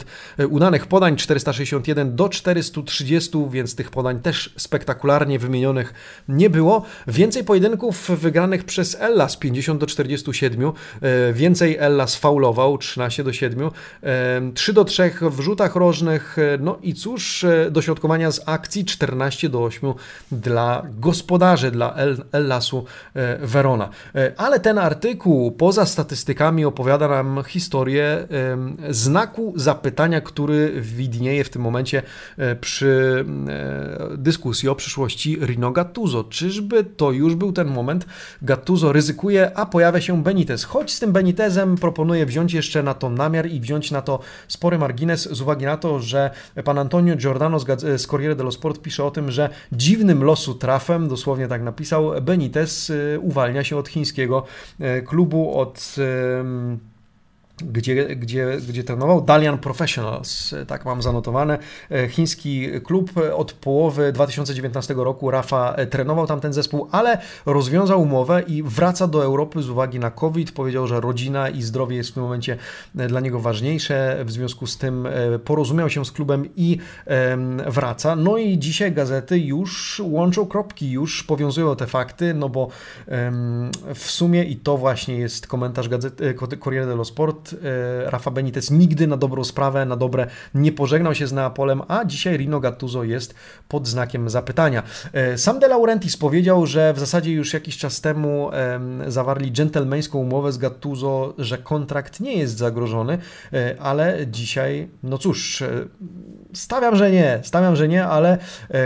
[0.49, 5.93] udanych podań, 461 do 430, więc tych podań też spektakularnie wymienionych
[6.27, 6.85] nie było.
[7.07, 10.71] Więcej pojedynków wygranych przez Ellas 50 do 47,
[11.01, 13.69] e, więcej Ellas faulował 13 do 7,
[14.53, 19.49] 3 e, do 3 w rzutach rożnych, e, no i cóż, dośrodkowania z akcji 14
[19.49, 19.93] do 8
[20.31, 21.95] dla gospodarzy, dla
[22.31, 22.85] Ellasu
[23.39, 23.89] Verona.
[24.37, 28.27] Ale ten artykuł poza statystykami opowiada nam historię
[28.89, 32.01] znaku zapytania, który widnieje w tym momencie
[32.61, 36.23] przy e, dyskusji o przyszłości Rino Gattuso.
[36.23, 38.05] Czyżby to już był ten moment?
[38.41, 40.63] Gattuso ryzykuje, a pojawia się Benitez.
[40.63, 44.77] Choć z tym Benitezem proponuję wziąć jeszcze na to namiar i wziąć na to spory
[44.77, 46.29] margines z uwagi na to, że
[46.63, 47.59] pan Antonio Giordano
[47.97, 52.89] z Corriere dello Sport pisze o tym, że dziwnym losu trafem, dosłownie tak napisał, Benitez
[52.89, 54.43] e, uwalnia się od chińskiego
[55.05, 55.95] klubu, od
[57.63, 61.57] gdzie, gdzie, gdzie trenował Dalian Professionals, tak mam zanotowane.
[61.91, 68.01] E, chiński klub od połowy 2019 roku Rafa e, trenował tam ten zespół, ale rozwiązał
[68.01, 70.51] umowę i wraca do Europy z uwagi na COVID.
[70.51, 72.57] Powiedział, że rodzina i zdrowie jest w tym momencie
[72.97, 74.17] e, dla niego ważniejsze.
[74.25, 75.07] W związku z tym
[75.45, 76.77] porozumiał się z klubem i
[77.67, 78.15] wraca.
[78.15, 82.67] No i dzisiaj gazety już łączą kropki, już powiązują te fakty, no bo
[83.95, 89.07] w sumie i to właśnie jest komentarz gazety Corriere dello Sport E, Rafa Benitez nigdy
[89.07, 93.35] na dobrą sprawę, na dobre nie pożegnał się z Neapolem, a dzisiaj Rino Gattuso jest
[93.67, 94.83] pod znakiem zapytania.
[95.13, 98.49] E, sam De Laurentiis powiedział, że w zasadzie już jakiś czas temu
[99.07, 103.17] zawarli dżentelmeńską umowę z Gattuso, że kontrakt nie jest zagrożony,
[103.53, 105.63] e, ale dzisiaj, no cóż,
[106.55, 108.37] stawiam, że nie, stawiam, że nie, ale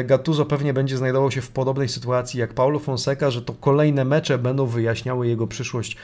[0.05, 4.37] Gattuso pewnie będzie znajdował się w podobnej sytuacji jak Paulo Fonseca, że to kolejne mecze
[4.37, 5.97] będą wyjaśniały jego przyszłość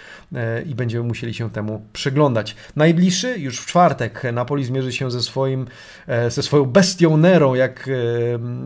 [0.65, 2.55] i będziemy musieli się temu przyglądać.
[2.75, 5.67] Najbliższy już w czwartek Napoli zmierzy się ze, swoim,
[6.07, 7.89] e, ze swoją bestią Nerą, jak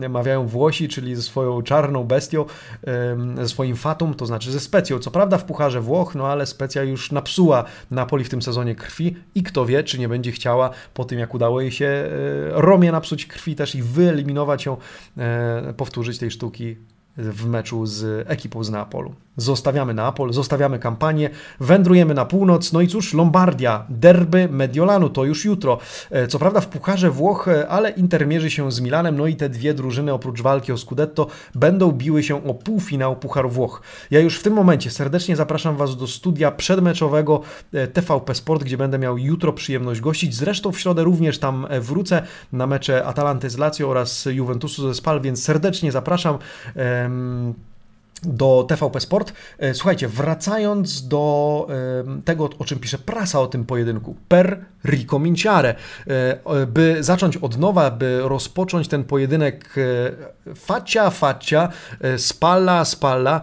[0.04, 2.44] e, mawiają Włosi, czyli ze swoją czarną bestią,
[2.86, 4.98] e, ze swoim fatum, to znaczy ze specją.
[4.98, 9.16] Co prawda w Pucharze Włoch, no ale specja już napsuła Napoli w tym sezonie krwi
[9.34, 12.08] i kto wie, czy nie będzie chciała po tym, jak udało jej się
[12.50, 14.76] Romie napsuć krwi też i wyeliminować ją,
[15.76, 16.76] powtórzyć tej sztuki
[17.16, 19.14] w meczu z ekipą z Neapolu.
[19.36, 25.44] Zostawiamy Neapol, zostawiamy kampanię, wędrujemy na północ, no i cóż, Lombardia, derby Mediolanu, to już
[25.44, 25.78] jutro.
[26.10, 29.36] E, co prawda w Pucharze Włoch, e, ale Inter mierzy się z Milanem, no i
[29.36, 33.82] te dwie drużyny oprócz walki o Scudetto będą biły się o półfinał Pucharu Włoch.
[34.10, 37.40] Ja już w tym momencie serdecznie zapraszam Was do studia przedmeczowego
[37.72, 40.34] e, TVP Sport, gdzie będę miał jutro przyjemność gościć.
[40.34, 45.20] Zresztą w środę również tam wrócę na mecze Atalanty z Lazio oraz Juventusu ze Spal,
[45.20, 46.38] więc serdecznie zapraszam
[48.22, 49.32] do TVP Sport.
[49.58, 51.66] E, słuchajcie, wracając do
[52.24, 55.74] tego, o czym pisze prasa o tym pojedynku, per Rico Minciare,
[56.06, 59.74] e, by zacząć od nowa, by rozpocząć ten pojedynek
[60.56, 61.68] facia facia,
[62.16, 63.40] spalla spalla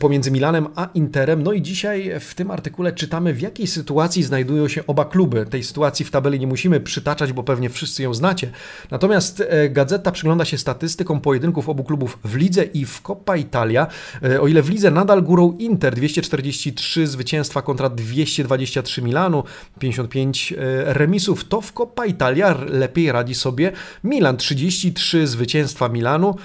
[0.00, 1.42] pomiędzy Milanem a Interem.
[1.42, 5.46] No i dzisiaj w tym artykule czytamy, w jakiej sytuacji znajdują się oba kluby.
[5.46, 8.50] Tej sytuacji w tabeli nie musimy przytaczać, bo pewnie wszyscy ją znacie.
[8.90, 13.75] Natomiast e, gazeta przygląda się statystykom pojedynków obu klubów w lidze i w Coppa Italia
[14.22, 19.44] E, o ile w lidze nadal górą Inter 243 zwycięstwa kontra 223 Milanu,
[19.78, 20.56] 55 e,
[20.94, 23.72] remisów, to w Coppa Italia lepiej radzi sobie
[24.04, 26.36] Milan 33 zwycięstwa Milanu,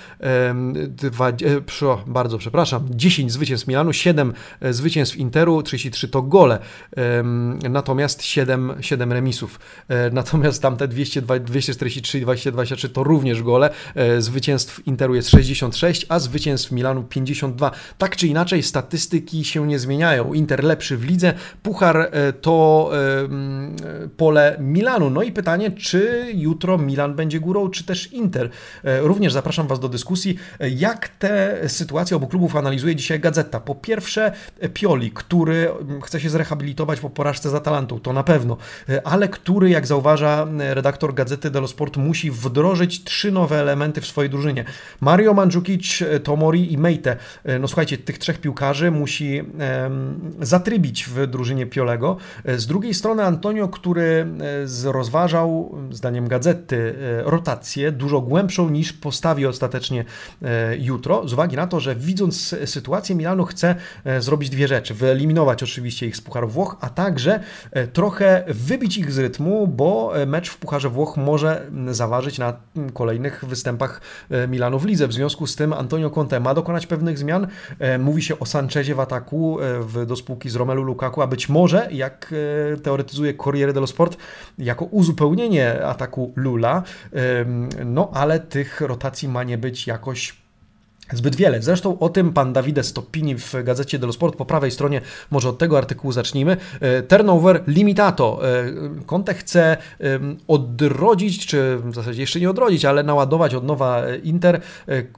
[0.88, 1.34] dwa, e,
[2.08, 4.34] bardzo przepraszam, 10 zwycięstw Milanu, 7
[4.72, 6.60] zwycięstw Interu, 33 to gole,
[7.70, 9.60] natomiast 7, 7 remisów.
[10.12, 13.70] Natomiast tamte 200, 243 i 223 to również gole.
[14.20, 17.72] Zwycięstw Interu jest 66, a zwycięstw Milanu 50 52.
[17.98, 20.34] Tak czy inaczej, statystyki się nie zmieniają.
[20.34, 22.92] Inter lepszy w lidze, Puchar to
[24.18, 25.10] pole Milanu.
[25.10, 28.50] No i pytanie, czy jutro Milan będzie górą, czy też Inter?
[29.02, 30.38] Również zapraszam Was do dyskusji,
[30.76, 33.60] jak te sytuacje obu klubów analizuje dzisiaj Gazeta.
[33.60, 34.32] Po pierwsze,
[34.74, 35.70] Pioli, który
[36.04, 38.58] chce się zrehabilitować po porażce z Atalantą, to na pewno,
[39.04, 44.30] ale który, jak zauważa redaktor Gazety dello Sport, musi wdrożyć trzy nowe elementy w swojej
[44.30, 44.66] drużynie.
[45.02, 47.11] Mario Mandzukic, Tomori i Meite.
[47.60, 49.44] No słuchajcie, tych trzech piłkarzy musi
[50.42, 52.18] zatrybić w drużynie Piolego.
[52.46, 54.28] Z drugiej strony Antonio, który
[54.86, 60.06] rozważał, zdaniem Gazety, rotację dużo głębszą niż postawi ostatecznie
[60.80, 63.76] jutro, z uwagi na to, że widząc sytuację Milanu chce
[64.20, 64.94] zrobić dwie rzeczy.
[64.94, 67.40] Wyeliminować oczywiście ich z Pucharu Włoch, a także
[67.94, 72.54] trochę wybić ich z rytmu, bo mecz w Pucharze Włoch może zaważyć na
[72.94, 74.02] kolejnych występach
[74.48, 75.08] Milanu w lidze.
[75.08, 77.48] W związku z tym Antonio Conte ma dokonać pewnych zmian.
[78.00, 81.88] Mówi się o Sanchezie w ataku w, do spółki z Romelu Lukaku, a być może,
[81.92, 82.34] jak
[82.84, 84.18] teoretyzuje Corriere dello Sport,
[84.58, 86.84] jako uzupełnienie ataku Lula,
[87.86, 90.41] no ale tych rotacji ma nie być jakoś
[91.14, 91.62] zbyt wiele.
[91.62, 95.58] Zresztą o tym pan Davide Stoppini w gazecie dello Sport po prawej stronie, może od
[95.58, 96.58] tego artykułu zacznijmy.
[96.80, 98.42] E, turnover limitato.
[98.44, 98.66] E,
[99.06, 99.78] Conte chce
[100.48, 104.62] odrodzić, czy w zasadzie jeszcze nie odrodzić, ale naładować od nowa Inter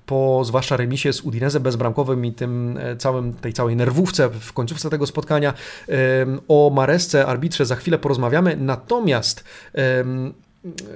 [0.05, 5.07] po zwłaszcza remisie z Udinese bezbramkowym i tym całym, tej całej nerwówce w końcówce tego
[5.07, 5.53] spotkania.
[6.47, 8.57] O Maresce, arbitrze za chwilę porozmawiamy.
[8.57, 9.43] Natomiast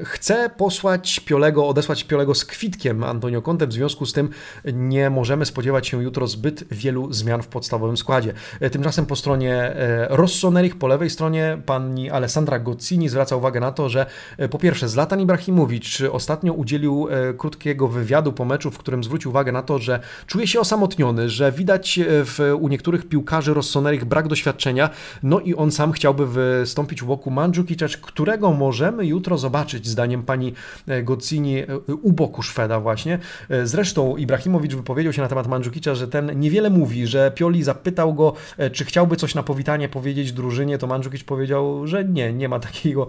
[0.03, 4.30] chce posłać Piolego, odesłać Piolego z kwitkiem Antonio Conte, w związku z tym
[4.73, 8.34] nie możemy spodziewać się jutro zbyt wielu zmian w podstawowym składzie.
[8.60, 13.71] E, tymczasem po stronie e, Rossonerich, po lewej stronie pani Alessandra Gozzini zwraca uwagę na
[13.71, 14.06] to, że
[14.38, 19.51] e, po pierwsze Zlatan Ibrahimowicz ostatnio udzielił krótkiego wywiadu po meczu, w którym zwrócił uwagę
[19.51, 24.89] na to, że czuje się osamotniony, że widać w, u niektórych piłkarzy Rossonerich brak doświadczenia,
[25.23, 30.24] no i on sam chciałby wystąpić u boku Mandzukicia, którego możemy jutro zobaczyć zobaczyć, zdaniem
[30.24, 30.54] pani
[30.88, 31.65] e, Gozzini, e,
[32.02, 33.20] u boku Szweda właśnie.
[33.50, 38.13] E, zresztą Ibrahimowicz wypowiedział się na temat Mandżukicza, że ten niewiele mówi, że Pioli zapytał
[38.13, 38.34] go,
[38.72, 43.08] czy chciałby coś na powitanie powiedzieć drużynie, to Mandżukic powiedział, że nie, nie ma takiego,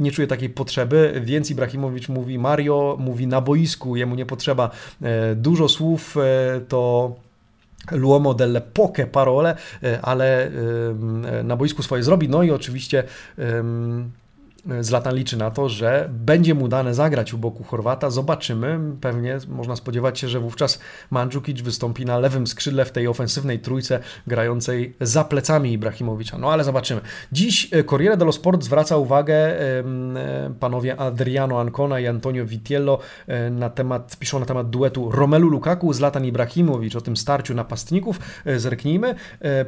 [0.00, 4.70] nie czuje takiej potrzeby, więc Ibrahimowicz mówi Mario, mówi na boisku, jemu nie potrzeba
[5.36, 6.16] dużo słów,
[6.68, 7.12] to
[7.90, 9.56] L'uomo delle poche parole,
[10.02, 10.50] ale
[11.44, 12.28] na boisku swoje zrobi.
[12.28, 13.04] No i oczywiście
[14.80, 18.10] Zlatan liczy na to, że będzie mu dane zagrać u boku Chorwata.
[18.10, 18.78] Zobaczymy.
[19.00, 24.00] Pewnie można spodziewać się, że wówczas Mandzukic wystąpi na lewym skrzydle w tej ofensywnej trójce
[24.26, 26.38] grającej za plecami Ibrahimowicza.
[26.38, 27.00] No ale zobaczymy.
[27.32, 29.84] Dziś e, Corriere dello Sport zwraca uwagę e,
[30.60, 35.92] panowie Adriano Ancona i Antonio Vitiello e, na temat, piszą na temat duetu Romelu Lukaku,
[35.92, 38.20] Zlatan Ibrahimowicz, o tym starciu napastników.
[38.56, 39.14] Zerknijmy.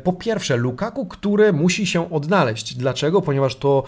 [0.04, 2.74] Po pierwsze Lukaku, który musi się odnaleźć.
[2.74, 3.22] Dlaczego?
[3.22, 3.82] Ponieważ to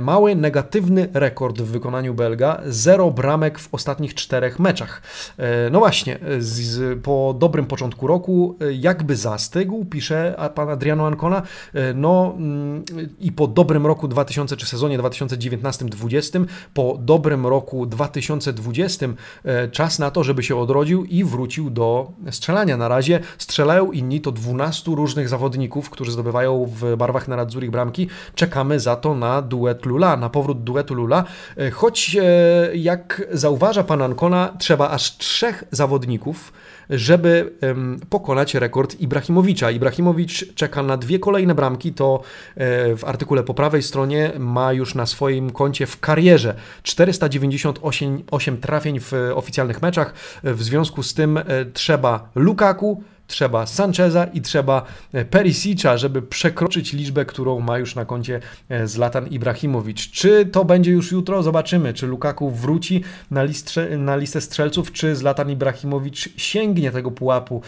[0.00, 5.02] mały, negatywny rekord w wykonaniu Belga, zero bramek w ostatnich czterech meczach.
[5.38, 11.42] E, no właśnie, z, po dobrym początku roku e, jakby zastygł, pisze pan Adriano Ancona,
[11.74, 12.84] e, no mm,
[13.20, 19.06] i po dobrym roku 2000 czy sezonie 2019-2020, po dobrym roku 2020
[19.72, 22.76] czas na to, żeby się odrodził i wrócił do strzelania.
[22.76, 28.08] Na razie strzelają inni, to 12 różnych zawodników, którzy zdobywają w barwach na Radzurich bramki.
[28.34, 31.24] Czekamy za to na duet Lula, na powrót duetu Lula,
[31.56, 32.22] e, choć e,
[32.76, 36.52] jak zauważa pan Ancona, trzeba aż trzech zawodników,
[36.90, 37.52] żeby
[38.10, 39.70] pokonać rekord Ibrahimowicza.
[39.70, 42.22] Ibrahimowicz czeka na dwie kolejne bramki, to
[42.56, 49.00] e, w artykule po prawej stronie ma już na swoim koncie w karierze 498 trafień
[49.00, 50.14] w oficjalnych meczach.
[50.44, 51.40] W związku z tym
[51.74, 58.04] trzeba Lukaku, trzeba Sancheza i trzeba e, Perisicza, żeby przekroczyć liczbę, którą ma już na
[58.04, 60.10] koncie e, Zlatan Ibrahimowicz.
[60.10, 61.42] Czy to będzie już jutro?
[61.42, 61.94] Zobaczymy.
[61.94, 67.62] Czy Lukaku wróci na, listę, na listę strzelców, czy Zlatan Ibrahimowicz sięgnie tego pułapu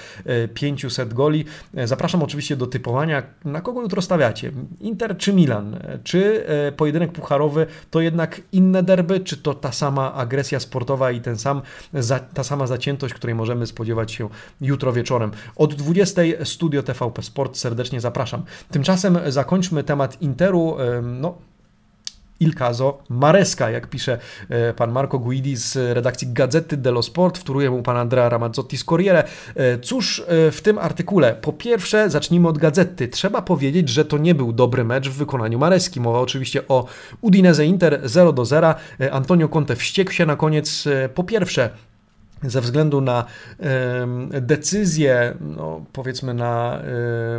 [0.55, 1.44] 500 e, goli.
[1.85, 3.22] Zapraszam oczywiście do typowania.
[3.44, 4.53] Na kogo jutro stawiacie?
[4.81, 5.79] Inter czy Milan?
[6.05, 6.46] Czy
[6.77, 11.62] pojedynek pucharowy to jednak inne derby, czy to ta sama agresja sportowa i ten sam,
[12.35, 14.29] ta sama zaciętość, której możemy spodziewać się
[14.61, 15.31] jutro wieczorem?
[15.56, 18.42] Od 20 Studio TVP Sport serdecznie zapraszam.
[18.70, 20.76] Tymczasem zakończmy temat Interu.
[21.02, 21.34] No,
[22.42, 27.70] Il caso Maresca, jak pisze e, pan Marco Guidi z redakcji Gazety dello Sport, wtóruje
[27.70, 29.24] mu pan Andrea Ramazzotti z Corriere.
[29.54, 31.34] E, cóż e, w tym artykule?
[31.34, 33.08] Po pierwsze, zacznijmy od Gazety.
[33.08, 36.00] Trzeba powiedzieć, że to nie był dobry mecz w wykonaniu Mareski.
[36.00, 36.86] Mowa oczywiście o
[37.20, 38.74] Udinese Inter 0 do 0.
[39.10, 40.84] Antonio Conte wściekł się na koniec.
[41.14, 41.70] Po pierwsze,
[42.44, 43.24] ze względu na
[44.31, 46.83] decyzję, no, powiedzmy na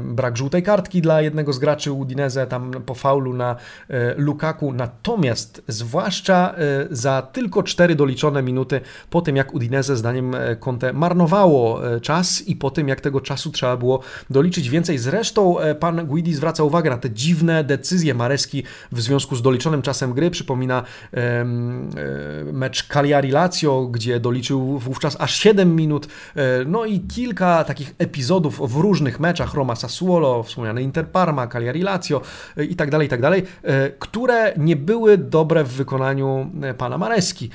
[0.01, 3.55] brak żółtej kartki dla jednego z graczy Udinese, tam po faulu na
[3.89, 10.35] e, Lukaku, natomiast zwłaszcza e, za tylko cztery doliczone minuty po tym, jak Udinese zdaniem
[10.35, 14.97] e, Conte marnowało czas i po tym, jak tego czasu trzeba było doliczyć więcej.
[14.97, 20.13] Zresztą pan Guidi zwraca uwagę na te dziwne decyzje Mareski w związku z doliczonym czasem
[20.13, 20.31] gry.
[20.31, 20.83] Przypomina
[22.53, 26.07] mecz Cagliari-Lazio, gdzie doliczył w wówczas aż 7 minut.
[26.35, 31.81] E, no i kilka takich epizodów w różnych meczach, Roma Sassuolo, wspomniane Inter Parma, Cagliari
[31.81, 32.21] Lazio
[32.57, 36.97] e, i tak dalej, i tak dalej, e, które nie były dobre w wykonaniu pana
[36.97, 37.49] Mareski.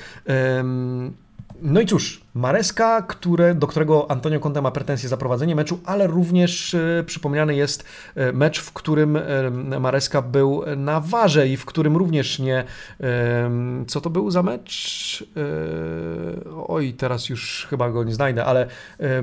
[1.63, 6.07] No i cóż, Mareska, które, do którego Antonio Conte ma pretensje za prowadzenie meczu, ale
[6.07, 7.85] również e, przypomniany jest
[8.15, 9.21] e, mecz, w którym e,
[9.81, 12.65] Mareska był na warze i w którym również nie...
[13.01, 13.51] E,
[13.87, 15.25] co to był za mecz?
[16.69, 18.67] Oj, teraz już chyba go nie znajdę, ale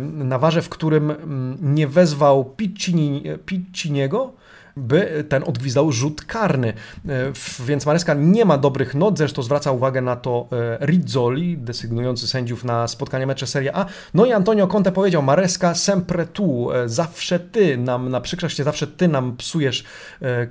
[0.02, 4.34] na warze, w którym mm, nie wezwał Piccini, Picciniego,
[4.78, 6.74] by ten odgwizdał rzut karny.
[7.10, 7.32] E,
[7.66, 10.48] więc Mareska nie ma dobrych not, zresztą zwraca uwagę na to
[10.82, 13.86] e, Rizzoli, desygnujący sędziów na spotkanie mecze Serie A.
[14.14, 18.88] No i Antonio Conte powiedział, Mareska sempre tu, e, zawsze ty nam naprzykrzasz się, zawsze
[18.88, 19.84] ty nam psujesz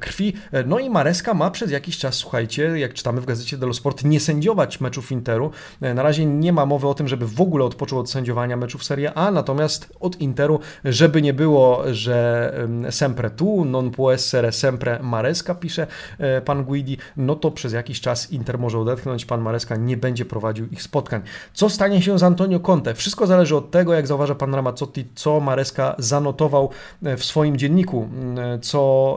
[0.00, 0.32] krwi.
[0.66, 4.20] No i Mareska ma przez jakiś czas, słuchajcie, jak czytamy w gazecie dello Sport, nie
[4.20, 5.50] sędziować meczów Interu.
[5.80, 9.14] Na razie nie ma mowy o tym, żeby w ogóle odpoczął od sędziowania meczów Serie
[9.14, 12.52] A, natomiast od Interu, żeby nie było, że
[12.90, 15.86] sempre tu, non può essere sempre Maresca, pisze
[16.18, 20.24] e, pan Guidi, no to przez jakiś czas Inter może odetchnąć, pan Maresca nie będzie
[20.24, 21.22] prowadził ich spotkań.
[21.52, 22.94] Co stanie się z Antonio Conte?
[22.94, 26.70] Wszystko zależy od tego, jak zauważa pan Ramazzotti, co Maresca zanotował
[27.02, 28.08] e, w swoim dzienniku,
[28.38, 29.16] e, co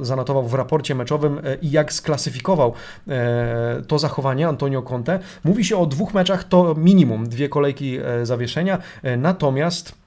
[0.00, 2.72] zanotował w raporcie meczowym i jak sklasyfikował
[3.88, 5.18] to zachowanie Antonio Conte.
[5.44, 8.78] Mówi się o dwóch meczach, to minimum, dwie kolejki zawieszenia,
[9.16, 10.05] natomiast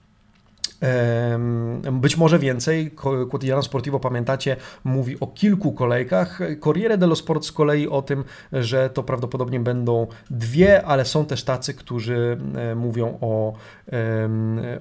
[1.92, 2.92] być może więcej.
[3.30, 6.40] Quotidiano Sportivo, pamiętacie, mówi o kilku kolejkach.
[6.60, 8.24] Corriere dello Sport z kolei o tym,
[8.54, 12.38] że to prawdopodobnie będą dwie, ale są też tacy, którzy
[12.76, 13.54] mówią o,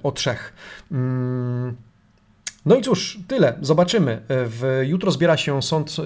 [0.03, 0.53] o trzech.
[0.93, 1.77] Mm.
[2.67, 3.59] No i cóż, tyle.
[3.61, 4.23] Zobaczymy.
[4.29, 5.97] W, jutro zbiera się sąd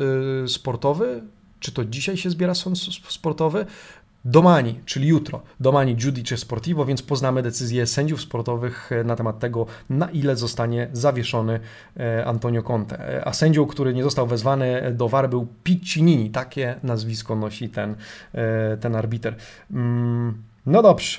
[0.45, 1.23] e, sportowy.
[1.61, 2.79] Czy to dzisiaj się zbiera sąd
[3.09, 3.67] sportowy?
[4.25, 9.67] Domani, czyli jutro, Domani Giudice Sportivo, więc poznamy decyzję sędziów sportowych e, na temat tego,
[9.91, 11.61] na ile zostanie zawieszony
[11.97, 12.99] e, Antonio Conte.
[12.99, 17.95] E, a sędzią, który nie został wezwany do VAR był Piccinini, takie nazwisko nosi ten,
[18.81, 19.37] ten arbiter.
[19.71, 21.19] Mm, no dobrze,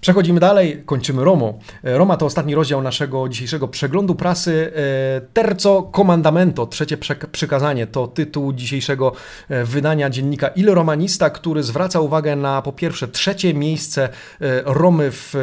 [0.00, 1.58] Przechodzimy dalej, kończymy Romą.
[1.84, 4.72] E, Roma to ostatni rozdział naszego dzisiejszego przeglądu prasy.
[4.76, 6.96] E, Terzo Comandamento, trzecie
[7.32, 9.12] przykazanie, to tytuł dzisiejszego
[9.48, 14.08] e, wydania dziennika Il Romanista, który zwraca uwagę na po pierwsze trzecie miejsce
[14.64, 15.34] Romy w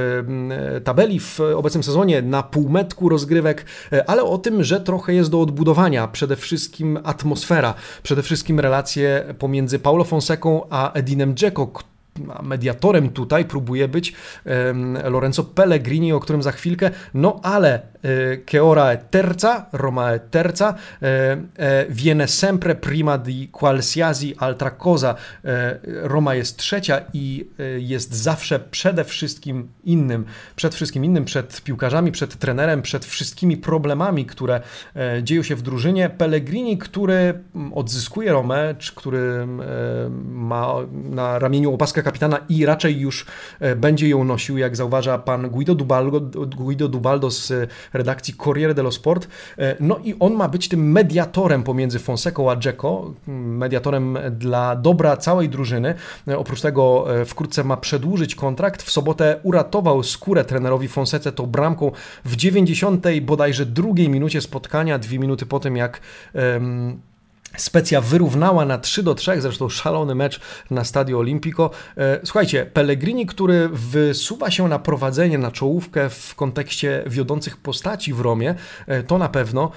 [0.84, 3.66] tabeli w obecnym sezonie, na półmetku rozgrywek,
[4.08, 6.08] ale o tym, że trochę jest do odbudowania.
[6.08, 11.68] Przede wszystkim atmosfera, przede wszystkim relacje pomiędzy Paulo Fonseką a Edinem Dzeko,
[12.44, 14.14] mediatorem tutaj próbuje być
[15.04, 17.82] Lorenzo Pellegrini, o którym za chwilkę, no ale
[18.46, 20.76] che ora è terza, Roma è terza,
[21.90, 25.16] viene sempre prima di qualsiasi altra cosa.
[25.84, 27.48] Roma jest trzecia i
[27.78, 34.26] jest zawsze przede wszystkim innym, przed wszystkim innym, przed piłkarzami, przed trenerem, przed wszystkimi problemami,
[34.26, 34.62] które
[35.24, 36.10] dzieją się w drużynie.
[36.10, 37.44] Pellegrini, który
[37.76, 39.48] odzyskuje Romę, który
[40.30, 43.26] ma na ramieniu opaskę kapitana i raczej już
[43.78, 47.54] będzie ją nosił, jak zauważa pan Guido Dubaldo, Guido Dubaldo z
[47.94, 49.28] redakcji Corriere dello Sport.
[49.58, 55.18] E, no i on ma być tym mediatorem pomiędzy Fonseką a Dzeko, mediatorem dla dobra
[55.18, 55.96] całej drużyny.
[56.28, 58.84] E, oprócz tego e, wkrótce ma przedłużyć kontrakt.
[58.84, 61.92] W sobotę uratował skórę trenerowi Fonsece tą bramką
[62.26, 66.02] w 90 bodajże drugiej minucie spotkania, dwie minuty po tym jak
[66.34, 67.02] um,
[67.58, 70.40] Specja wyrównała na 3 do 3, zresztą szalony mecz
[70.72, 71.70] na Stadio Olimpico.
[71.98, 78.20] E, słuchajcie, Pellegrini, który wysuwa się na prowadzenie, na czołówkę w kontekście wiodących postaci w
[78.20, 78.56] Romie,
[78.88, 79.72] e, to na pewno.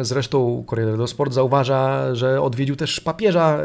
[0.00, 3.62] Zresztą Corriere dello Sport zauważa, że odwiedził też papieża e,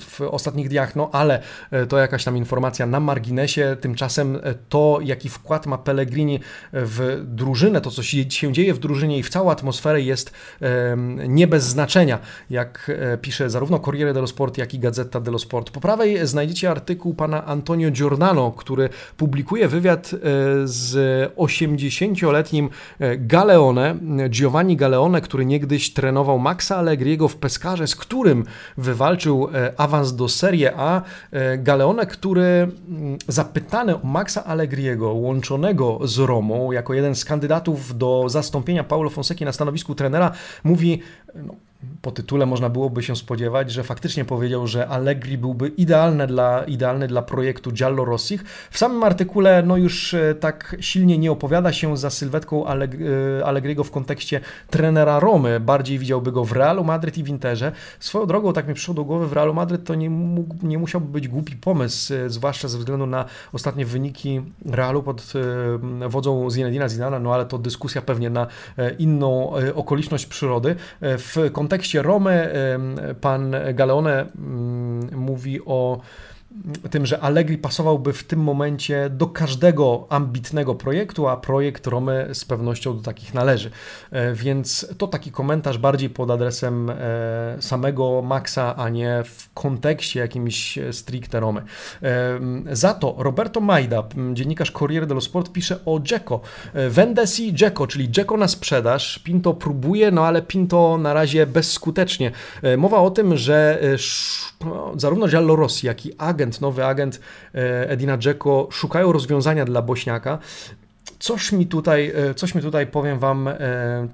[0.00, 1.42] w ostatnich dniach, no ale
[1.88, 3.76] to jakaś tam informacja na marginesie.
[3.80, 4.38] Tymczasem
[4.68, 6.40] to, jaki wkład ma Pellegrini
[6.72, 10.32] w drużynę, to co się dzieje w drużynie i w całą atmosferę jest
[11.28, 12.18] nie nie bez znaczenia,
[12.50, 12.90] jak
[13.22, 15.70] pisze zarówno Corriere dello Sport, jak i Gazzetta dello Sport.
[15.70, 20.10] Po prawej znajdziecie artykuł pana Antonio Giordano, który publikuje wywiad
[20.64, 20.94] z
[21.36, 22.68] 80-letnim
[23.18, 23.96] Galeone,
[24.28, 28.44] Giovanni Galeone, który niegdyś trenował Maxa Allegriego w Pescarze, z którym
[28.76, 31.02] wywalczył awans do Serie A.
[31.58, 38.24] Galeone, który mm, zapytany o Maxa Allegriego, łączonego z Romą, jako jeden z kandydatów do
[38.28, 40.32] zastąpienia Paulo Fonseki na stanowisku trenera,
[40.64, 41.02] mówi,
[41.34, 41.58] no,
[42.02, 47.08] po tytule można byłoby się spodziewać, że faktycznie powiedział, że Allegri byłby idealny dla, idealny
[47.08, 48.44] dla projektu Giallo Rossich.
[48.70, 52.76] W samym artykule no już e, tak silnie nie opowiada się za sylwetką e,
[53.44, 55.60] Allegriego w kontekście trenera Romy.
[55.60, 57.72] Bardziej widziałby go w Realu Madryt i w Interze.
[58.00, 61.06] Swoją drogą, tak mi przyszło do głowy, w Realu Madryt to nie, mógł, nie musiałby
[61.06, 65.32] być głupi pomysł, e, zwłaszcza ze względu na ostatnie wyniki Realu pod
[66.08, 68.46] wodzą Zinedina Zidana, no ale to dyskusja pewnie na
[68.98, 70.76] inną okoliczność przyrody.
[71.00, 71.67] W kontekście
[72.02, 72.30] Romy
[73.20, 76.00] pan Galeone mm, mówi o
[76.90, 82.44] tym, że Allegri pasowałby w tym momencie do każdego ambitnego projektu, a projekt Romy z
[82.44, 83.70] pewnością do takich należy.
[84.10, 86.96] E, więc to taki komentarz bardziej pod adresem e,
[87.60, 91.62] samego Maxa, a nie w kontekście jakimś stricte Romy.
[92.02, 92.40] E,
[92.72, 94.02] za to Roberto Majda,
[94.32, 96.40] dziennikarz Corriere dello Sport, pisze o Dzeko.
[96.90, 99.18] Vendesi Dzeko, czyli Dzeko na sprzedaż.
[99.18, 102.32] Pinto próbuje, no ale Pinto na razie bezskutecznie.
[102.78, 103.80] Mowa o tym, że
[104.64, 107.20] no, zarówno Giallo Rossi, jak i agent, nowy agent
[107.54, 110.38] e, Edina Dzeko szukają rozwiązania dla Bośniaka.
[111.18, 113.56] Coś mi tutaj, e, coś mi tutaj powiem Wam, e,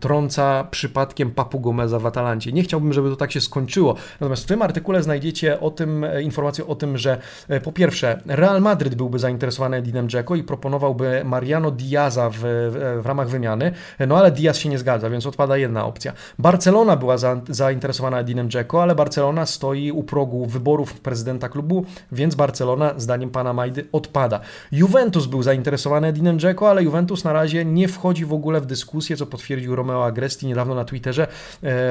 [0.01, 2.53] trąca przypadkiem Papu Gomeza w Atalancie.
[2.53, 3.95] Nie chciałbym, żeby to tak się skończyło.
[4.21, 7.19] Natomiast w tym artykule znajdziecie o tym, e, informację o tym, że
[7.65, 13.29] po pierwsze Real Madryt byłby zainteresowany Edinem Dzeko i proponowałby Mariano Diaza w, w, ramach
[13.29, 13.73] wymiany,
[14.07, 16.13] no ale Diaz się nie zgadza, więc odpada jedna opcja.
[16.39, 22.35] Barcelona była za, zainteresowana Edinem Dzeko, ale Barcelona stoi u progu wyborów prezydenta klubu, więc
[22.35, 24.41] Barcelona, zdaniem pana Majdy, odpada.
[24.73, 28.67] Juventus był zainteresowany Edinem Dzeko, ale Juventus Juventus na razie nie wchodzi w ogóle w
[28.67, 31.29] dyskusję, co potwierdził Romeo Agresti niedawno na Twitterze, e,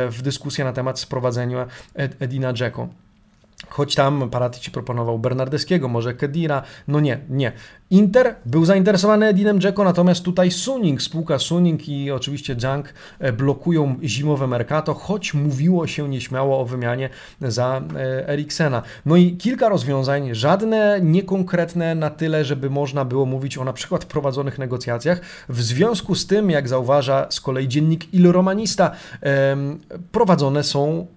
[0.09, 1.67] w dyskusję na temat sprowadzenia
[2.19, 2.87] Edina Dzeko.
[3.69, 6.61] Choć tam Paratici proponował Bernardeskiego, może Kedira.
[6.87, 7.51] No nie, nie.
[7.89, 13.95] Inter był zainteresowany Edinem Dzeko, natomiast tutaj Suning, spółka Suning i oczywiście Junk e, blokują
[14.03, 17.09] zimowe Mercato, choć mówiło się nieśmiało o wymianie
[17.41, 18.81] za e, Eriksena.
[19.05, 24.05] No i kilka rozwiązań, żadne niekonkretne na tyle, żeby można było mówić o na przykład
[24.05, 25.21] prowadzonych negocjacjach.
[25.49, 28.91] W związku z tym, jak zauważa z kolei dziennik Il Romanista,
[30.11, 31.07] prowadzone są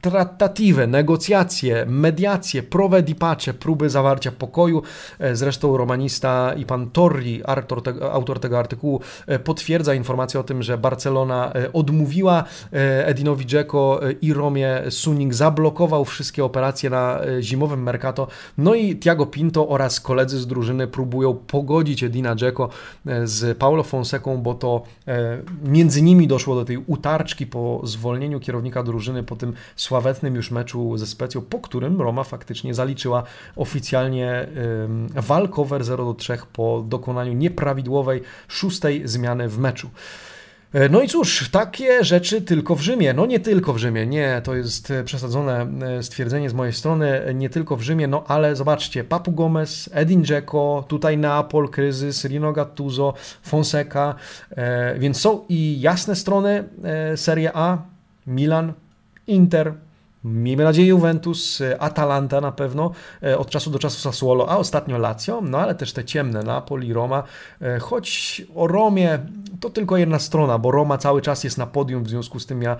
[0.00, 4.82] trattative, negocjacje, mediacje, prove di pace, próby zawarcia pokoju.
[5.18, 7.42] E, zresztą romanista i pan Torri,
[8.12, 12.44] autor tego, artykułu, e, potwierdza informację o tym, że Barcelona e, odmówiła
[13.04, 18.26] Edinowi Dzeko i Romie Suning, zablokował wszystkie operacje na zimowym Mercato.
[18.58, 22.68] No i Tiago Pinto oraz koledzy z drużyny próbują pogodzić Edina Dzeko
[23.24, 24.82] z Paulo Fonseką, bo to
[25.64, 29.52] między nimi doszło do tej utarczki po zwolnieniu kierownika drużyny po tym
[29.88, 33.22] sławetnym już meczu ze Specją, po którym Roma faktycznie zaliczyła
[33.56, 34.48] oficjalnie
[35.14, 39.90] walkover 0 do 3 po dokonaniu nieprawidłowej szóstej zmiany w meczu.
[40.72, 43.12] E, no i cóż, takie rzeczy tylko w Rzymie.
[43.12, 47.50] No nie tylko w Rzymie, nie, to jest przesadzone e, stwierdzenie z mojej strony, nie
[47.50, 53.14] tylko w Rzymie, no ale zobaczcie, Papu Gomez, Edin Dzeko, tutaj Neapol, kryzys, Rino Gattuso,
[53.42, 54.14] Fonseca,
[54.50, 56.64] e, więc są i jasne strony
[57.16, 57.78] Serie A,
[58.26, 58.72] Milan,
[59.28, 59.76] Inter,
[60.24, 62.90] Miejmy nadzieję Juventus, Atalanta na pewno,
[63.22, 66.92] e, od czasu do czasu Sassuolo, a ostatnio Lazio, no ale też te ciemne Napoli,
[66.92, 67.22] Roma,
[67.62, 69.18] e, choć o Romie
[69.60, 72.62] to tylko jedna strona, bo Roma cały czas jest na podium, w związku z tym
[72.62, 72.76] ja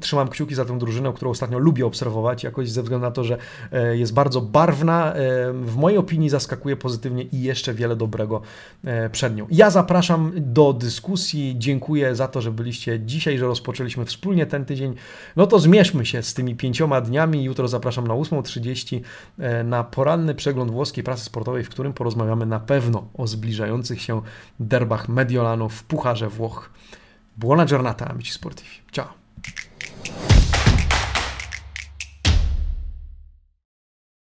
[0.00, 3.38] trzymam kciuki za tę drużynę, którą ostatnio lubię obserwować, jakoś ze względu na to, że
[3.72, 5.14] e, jest bardzo barwna,
[5.52, 8.42] w mojej opinii zaskakuje pozytywnie i jeszcze wiele dobrego
[9.12, 9.46] przed nią.
[9.50, 14.94] Ja zapraszam do dyskusji, dziękuję za to, że byliście dzisiaj, że rozpoczęliśmy wspólnie ten tydzień,
[15.36, 17.44] no to zmierzmy się z tymi pięcioma pięcioma dniami.
[17.44, 19.00] Jutro zapraszam na 8.30
[19.38, 24.22] e, na poranny przegląd włoskiej prasy sportowej, w którym porozmawiamy na pewno o zbliżających się
[24.60, 26.70] derbach Mediolanu w Pucharze Włoch.
[27.36, 28.70] Buona giornata, amici sportivi.
[28.92, 29.08] Ciao!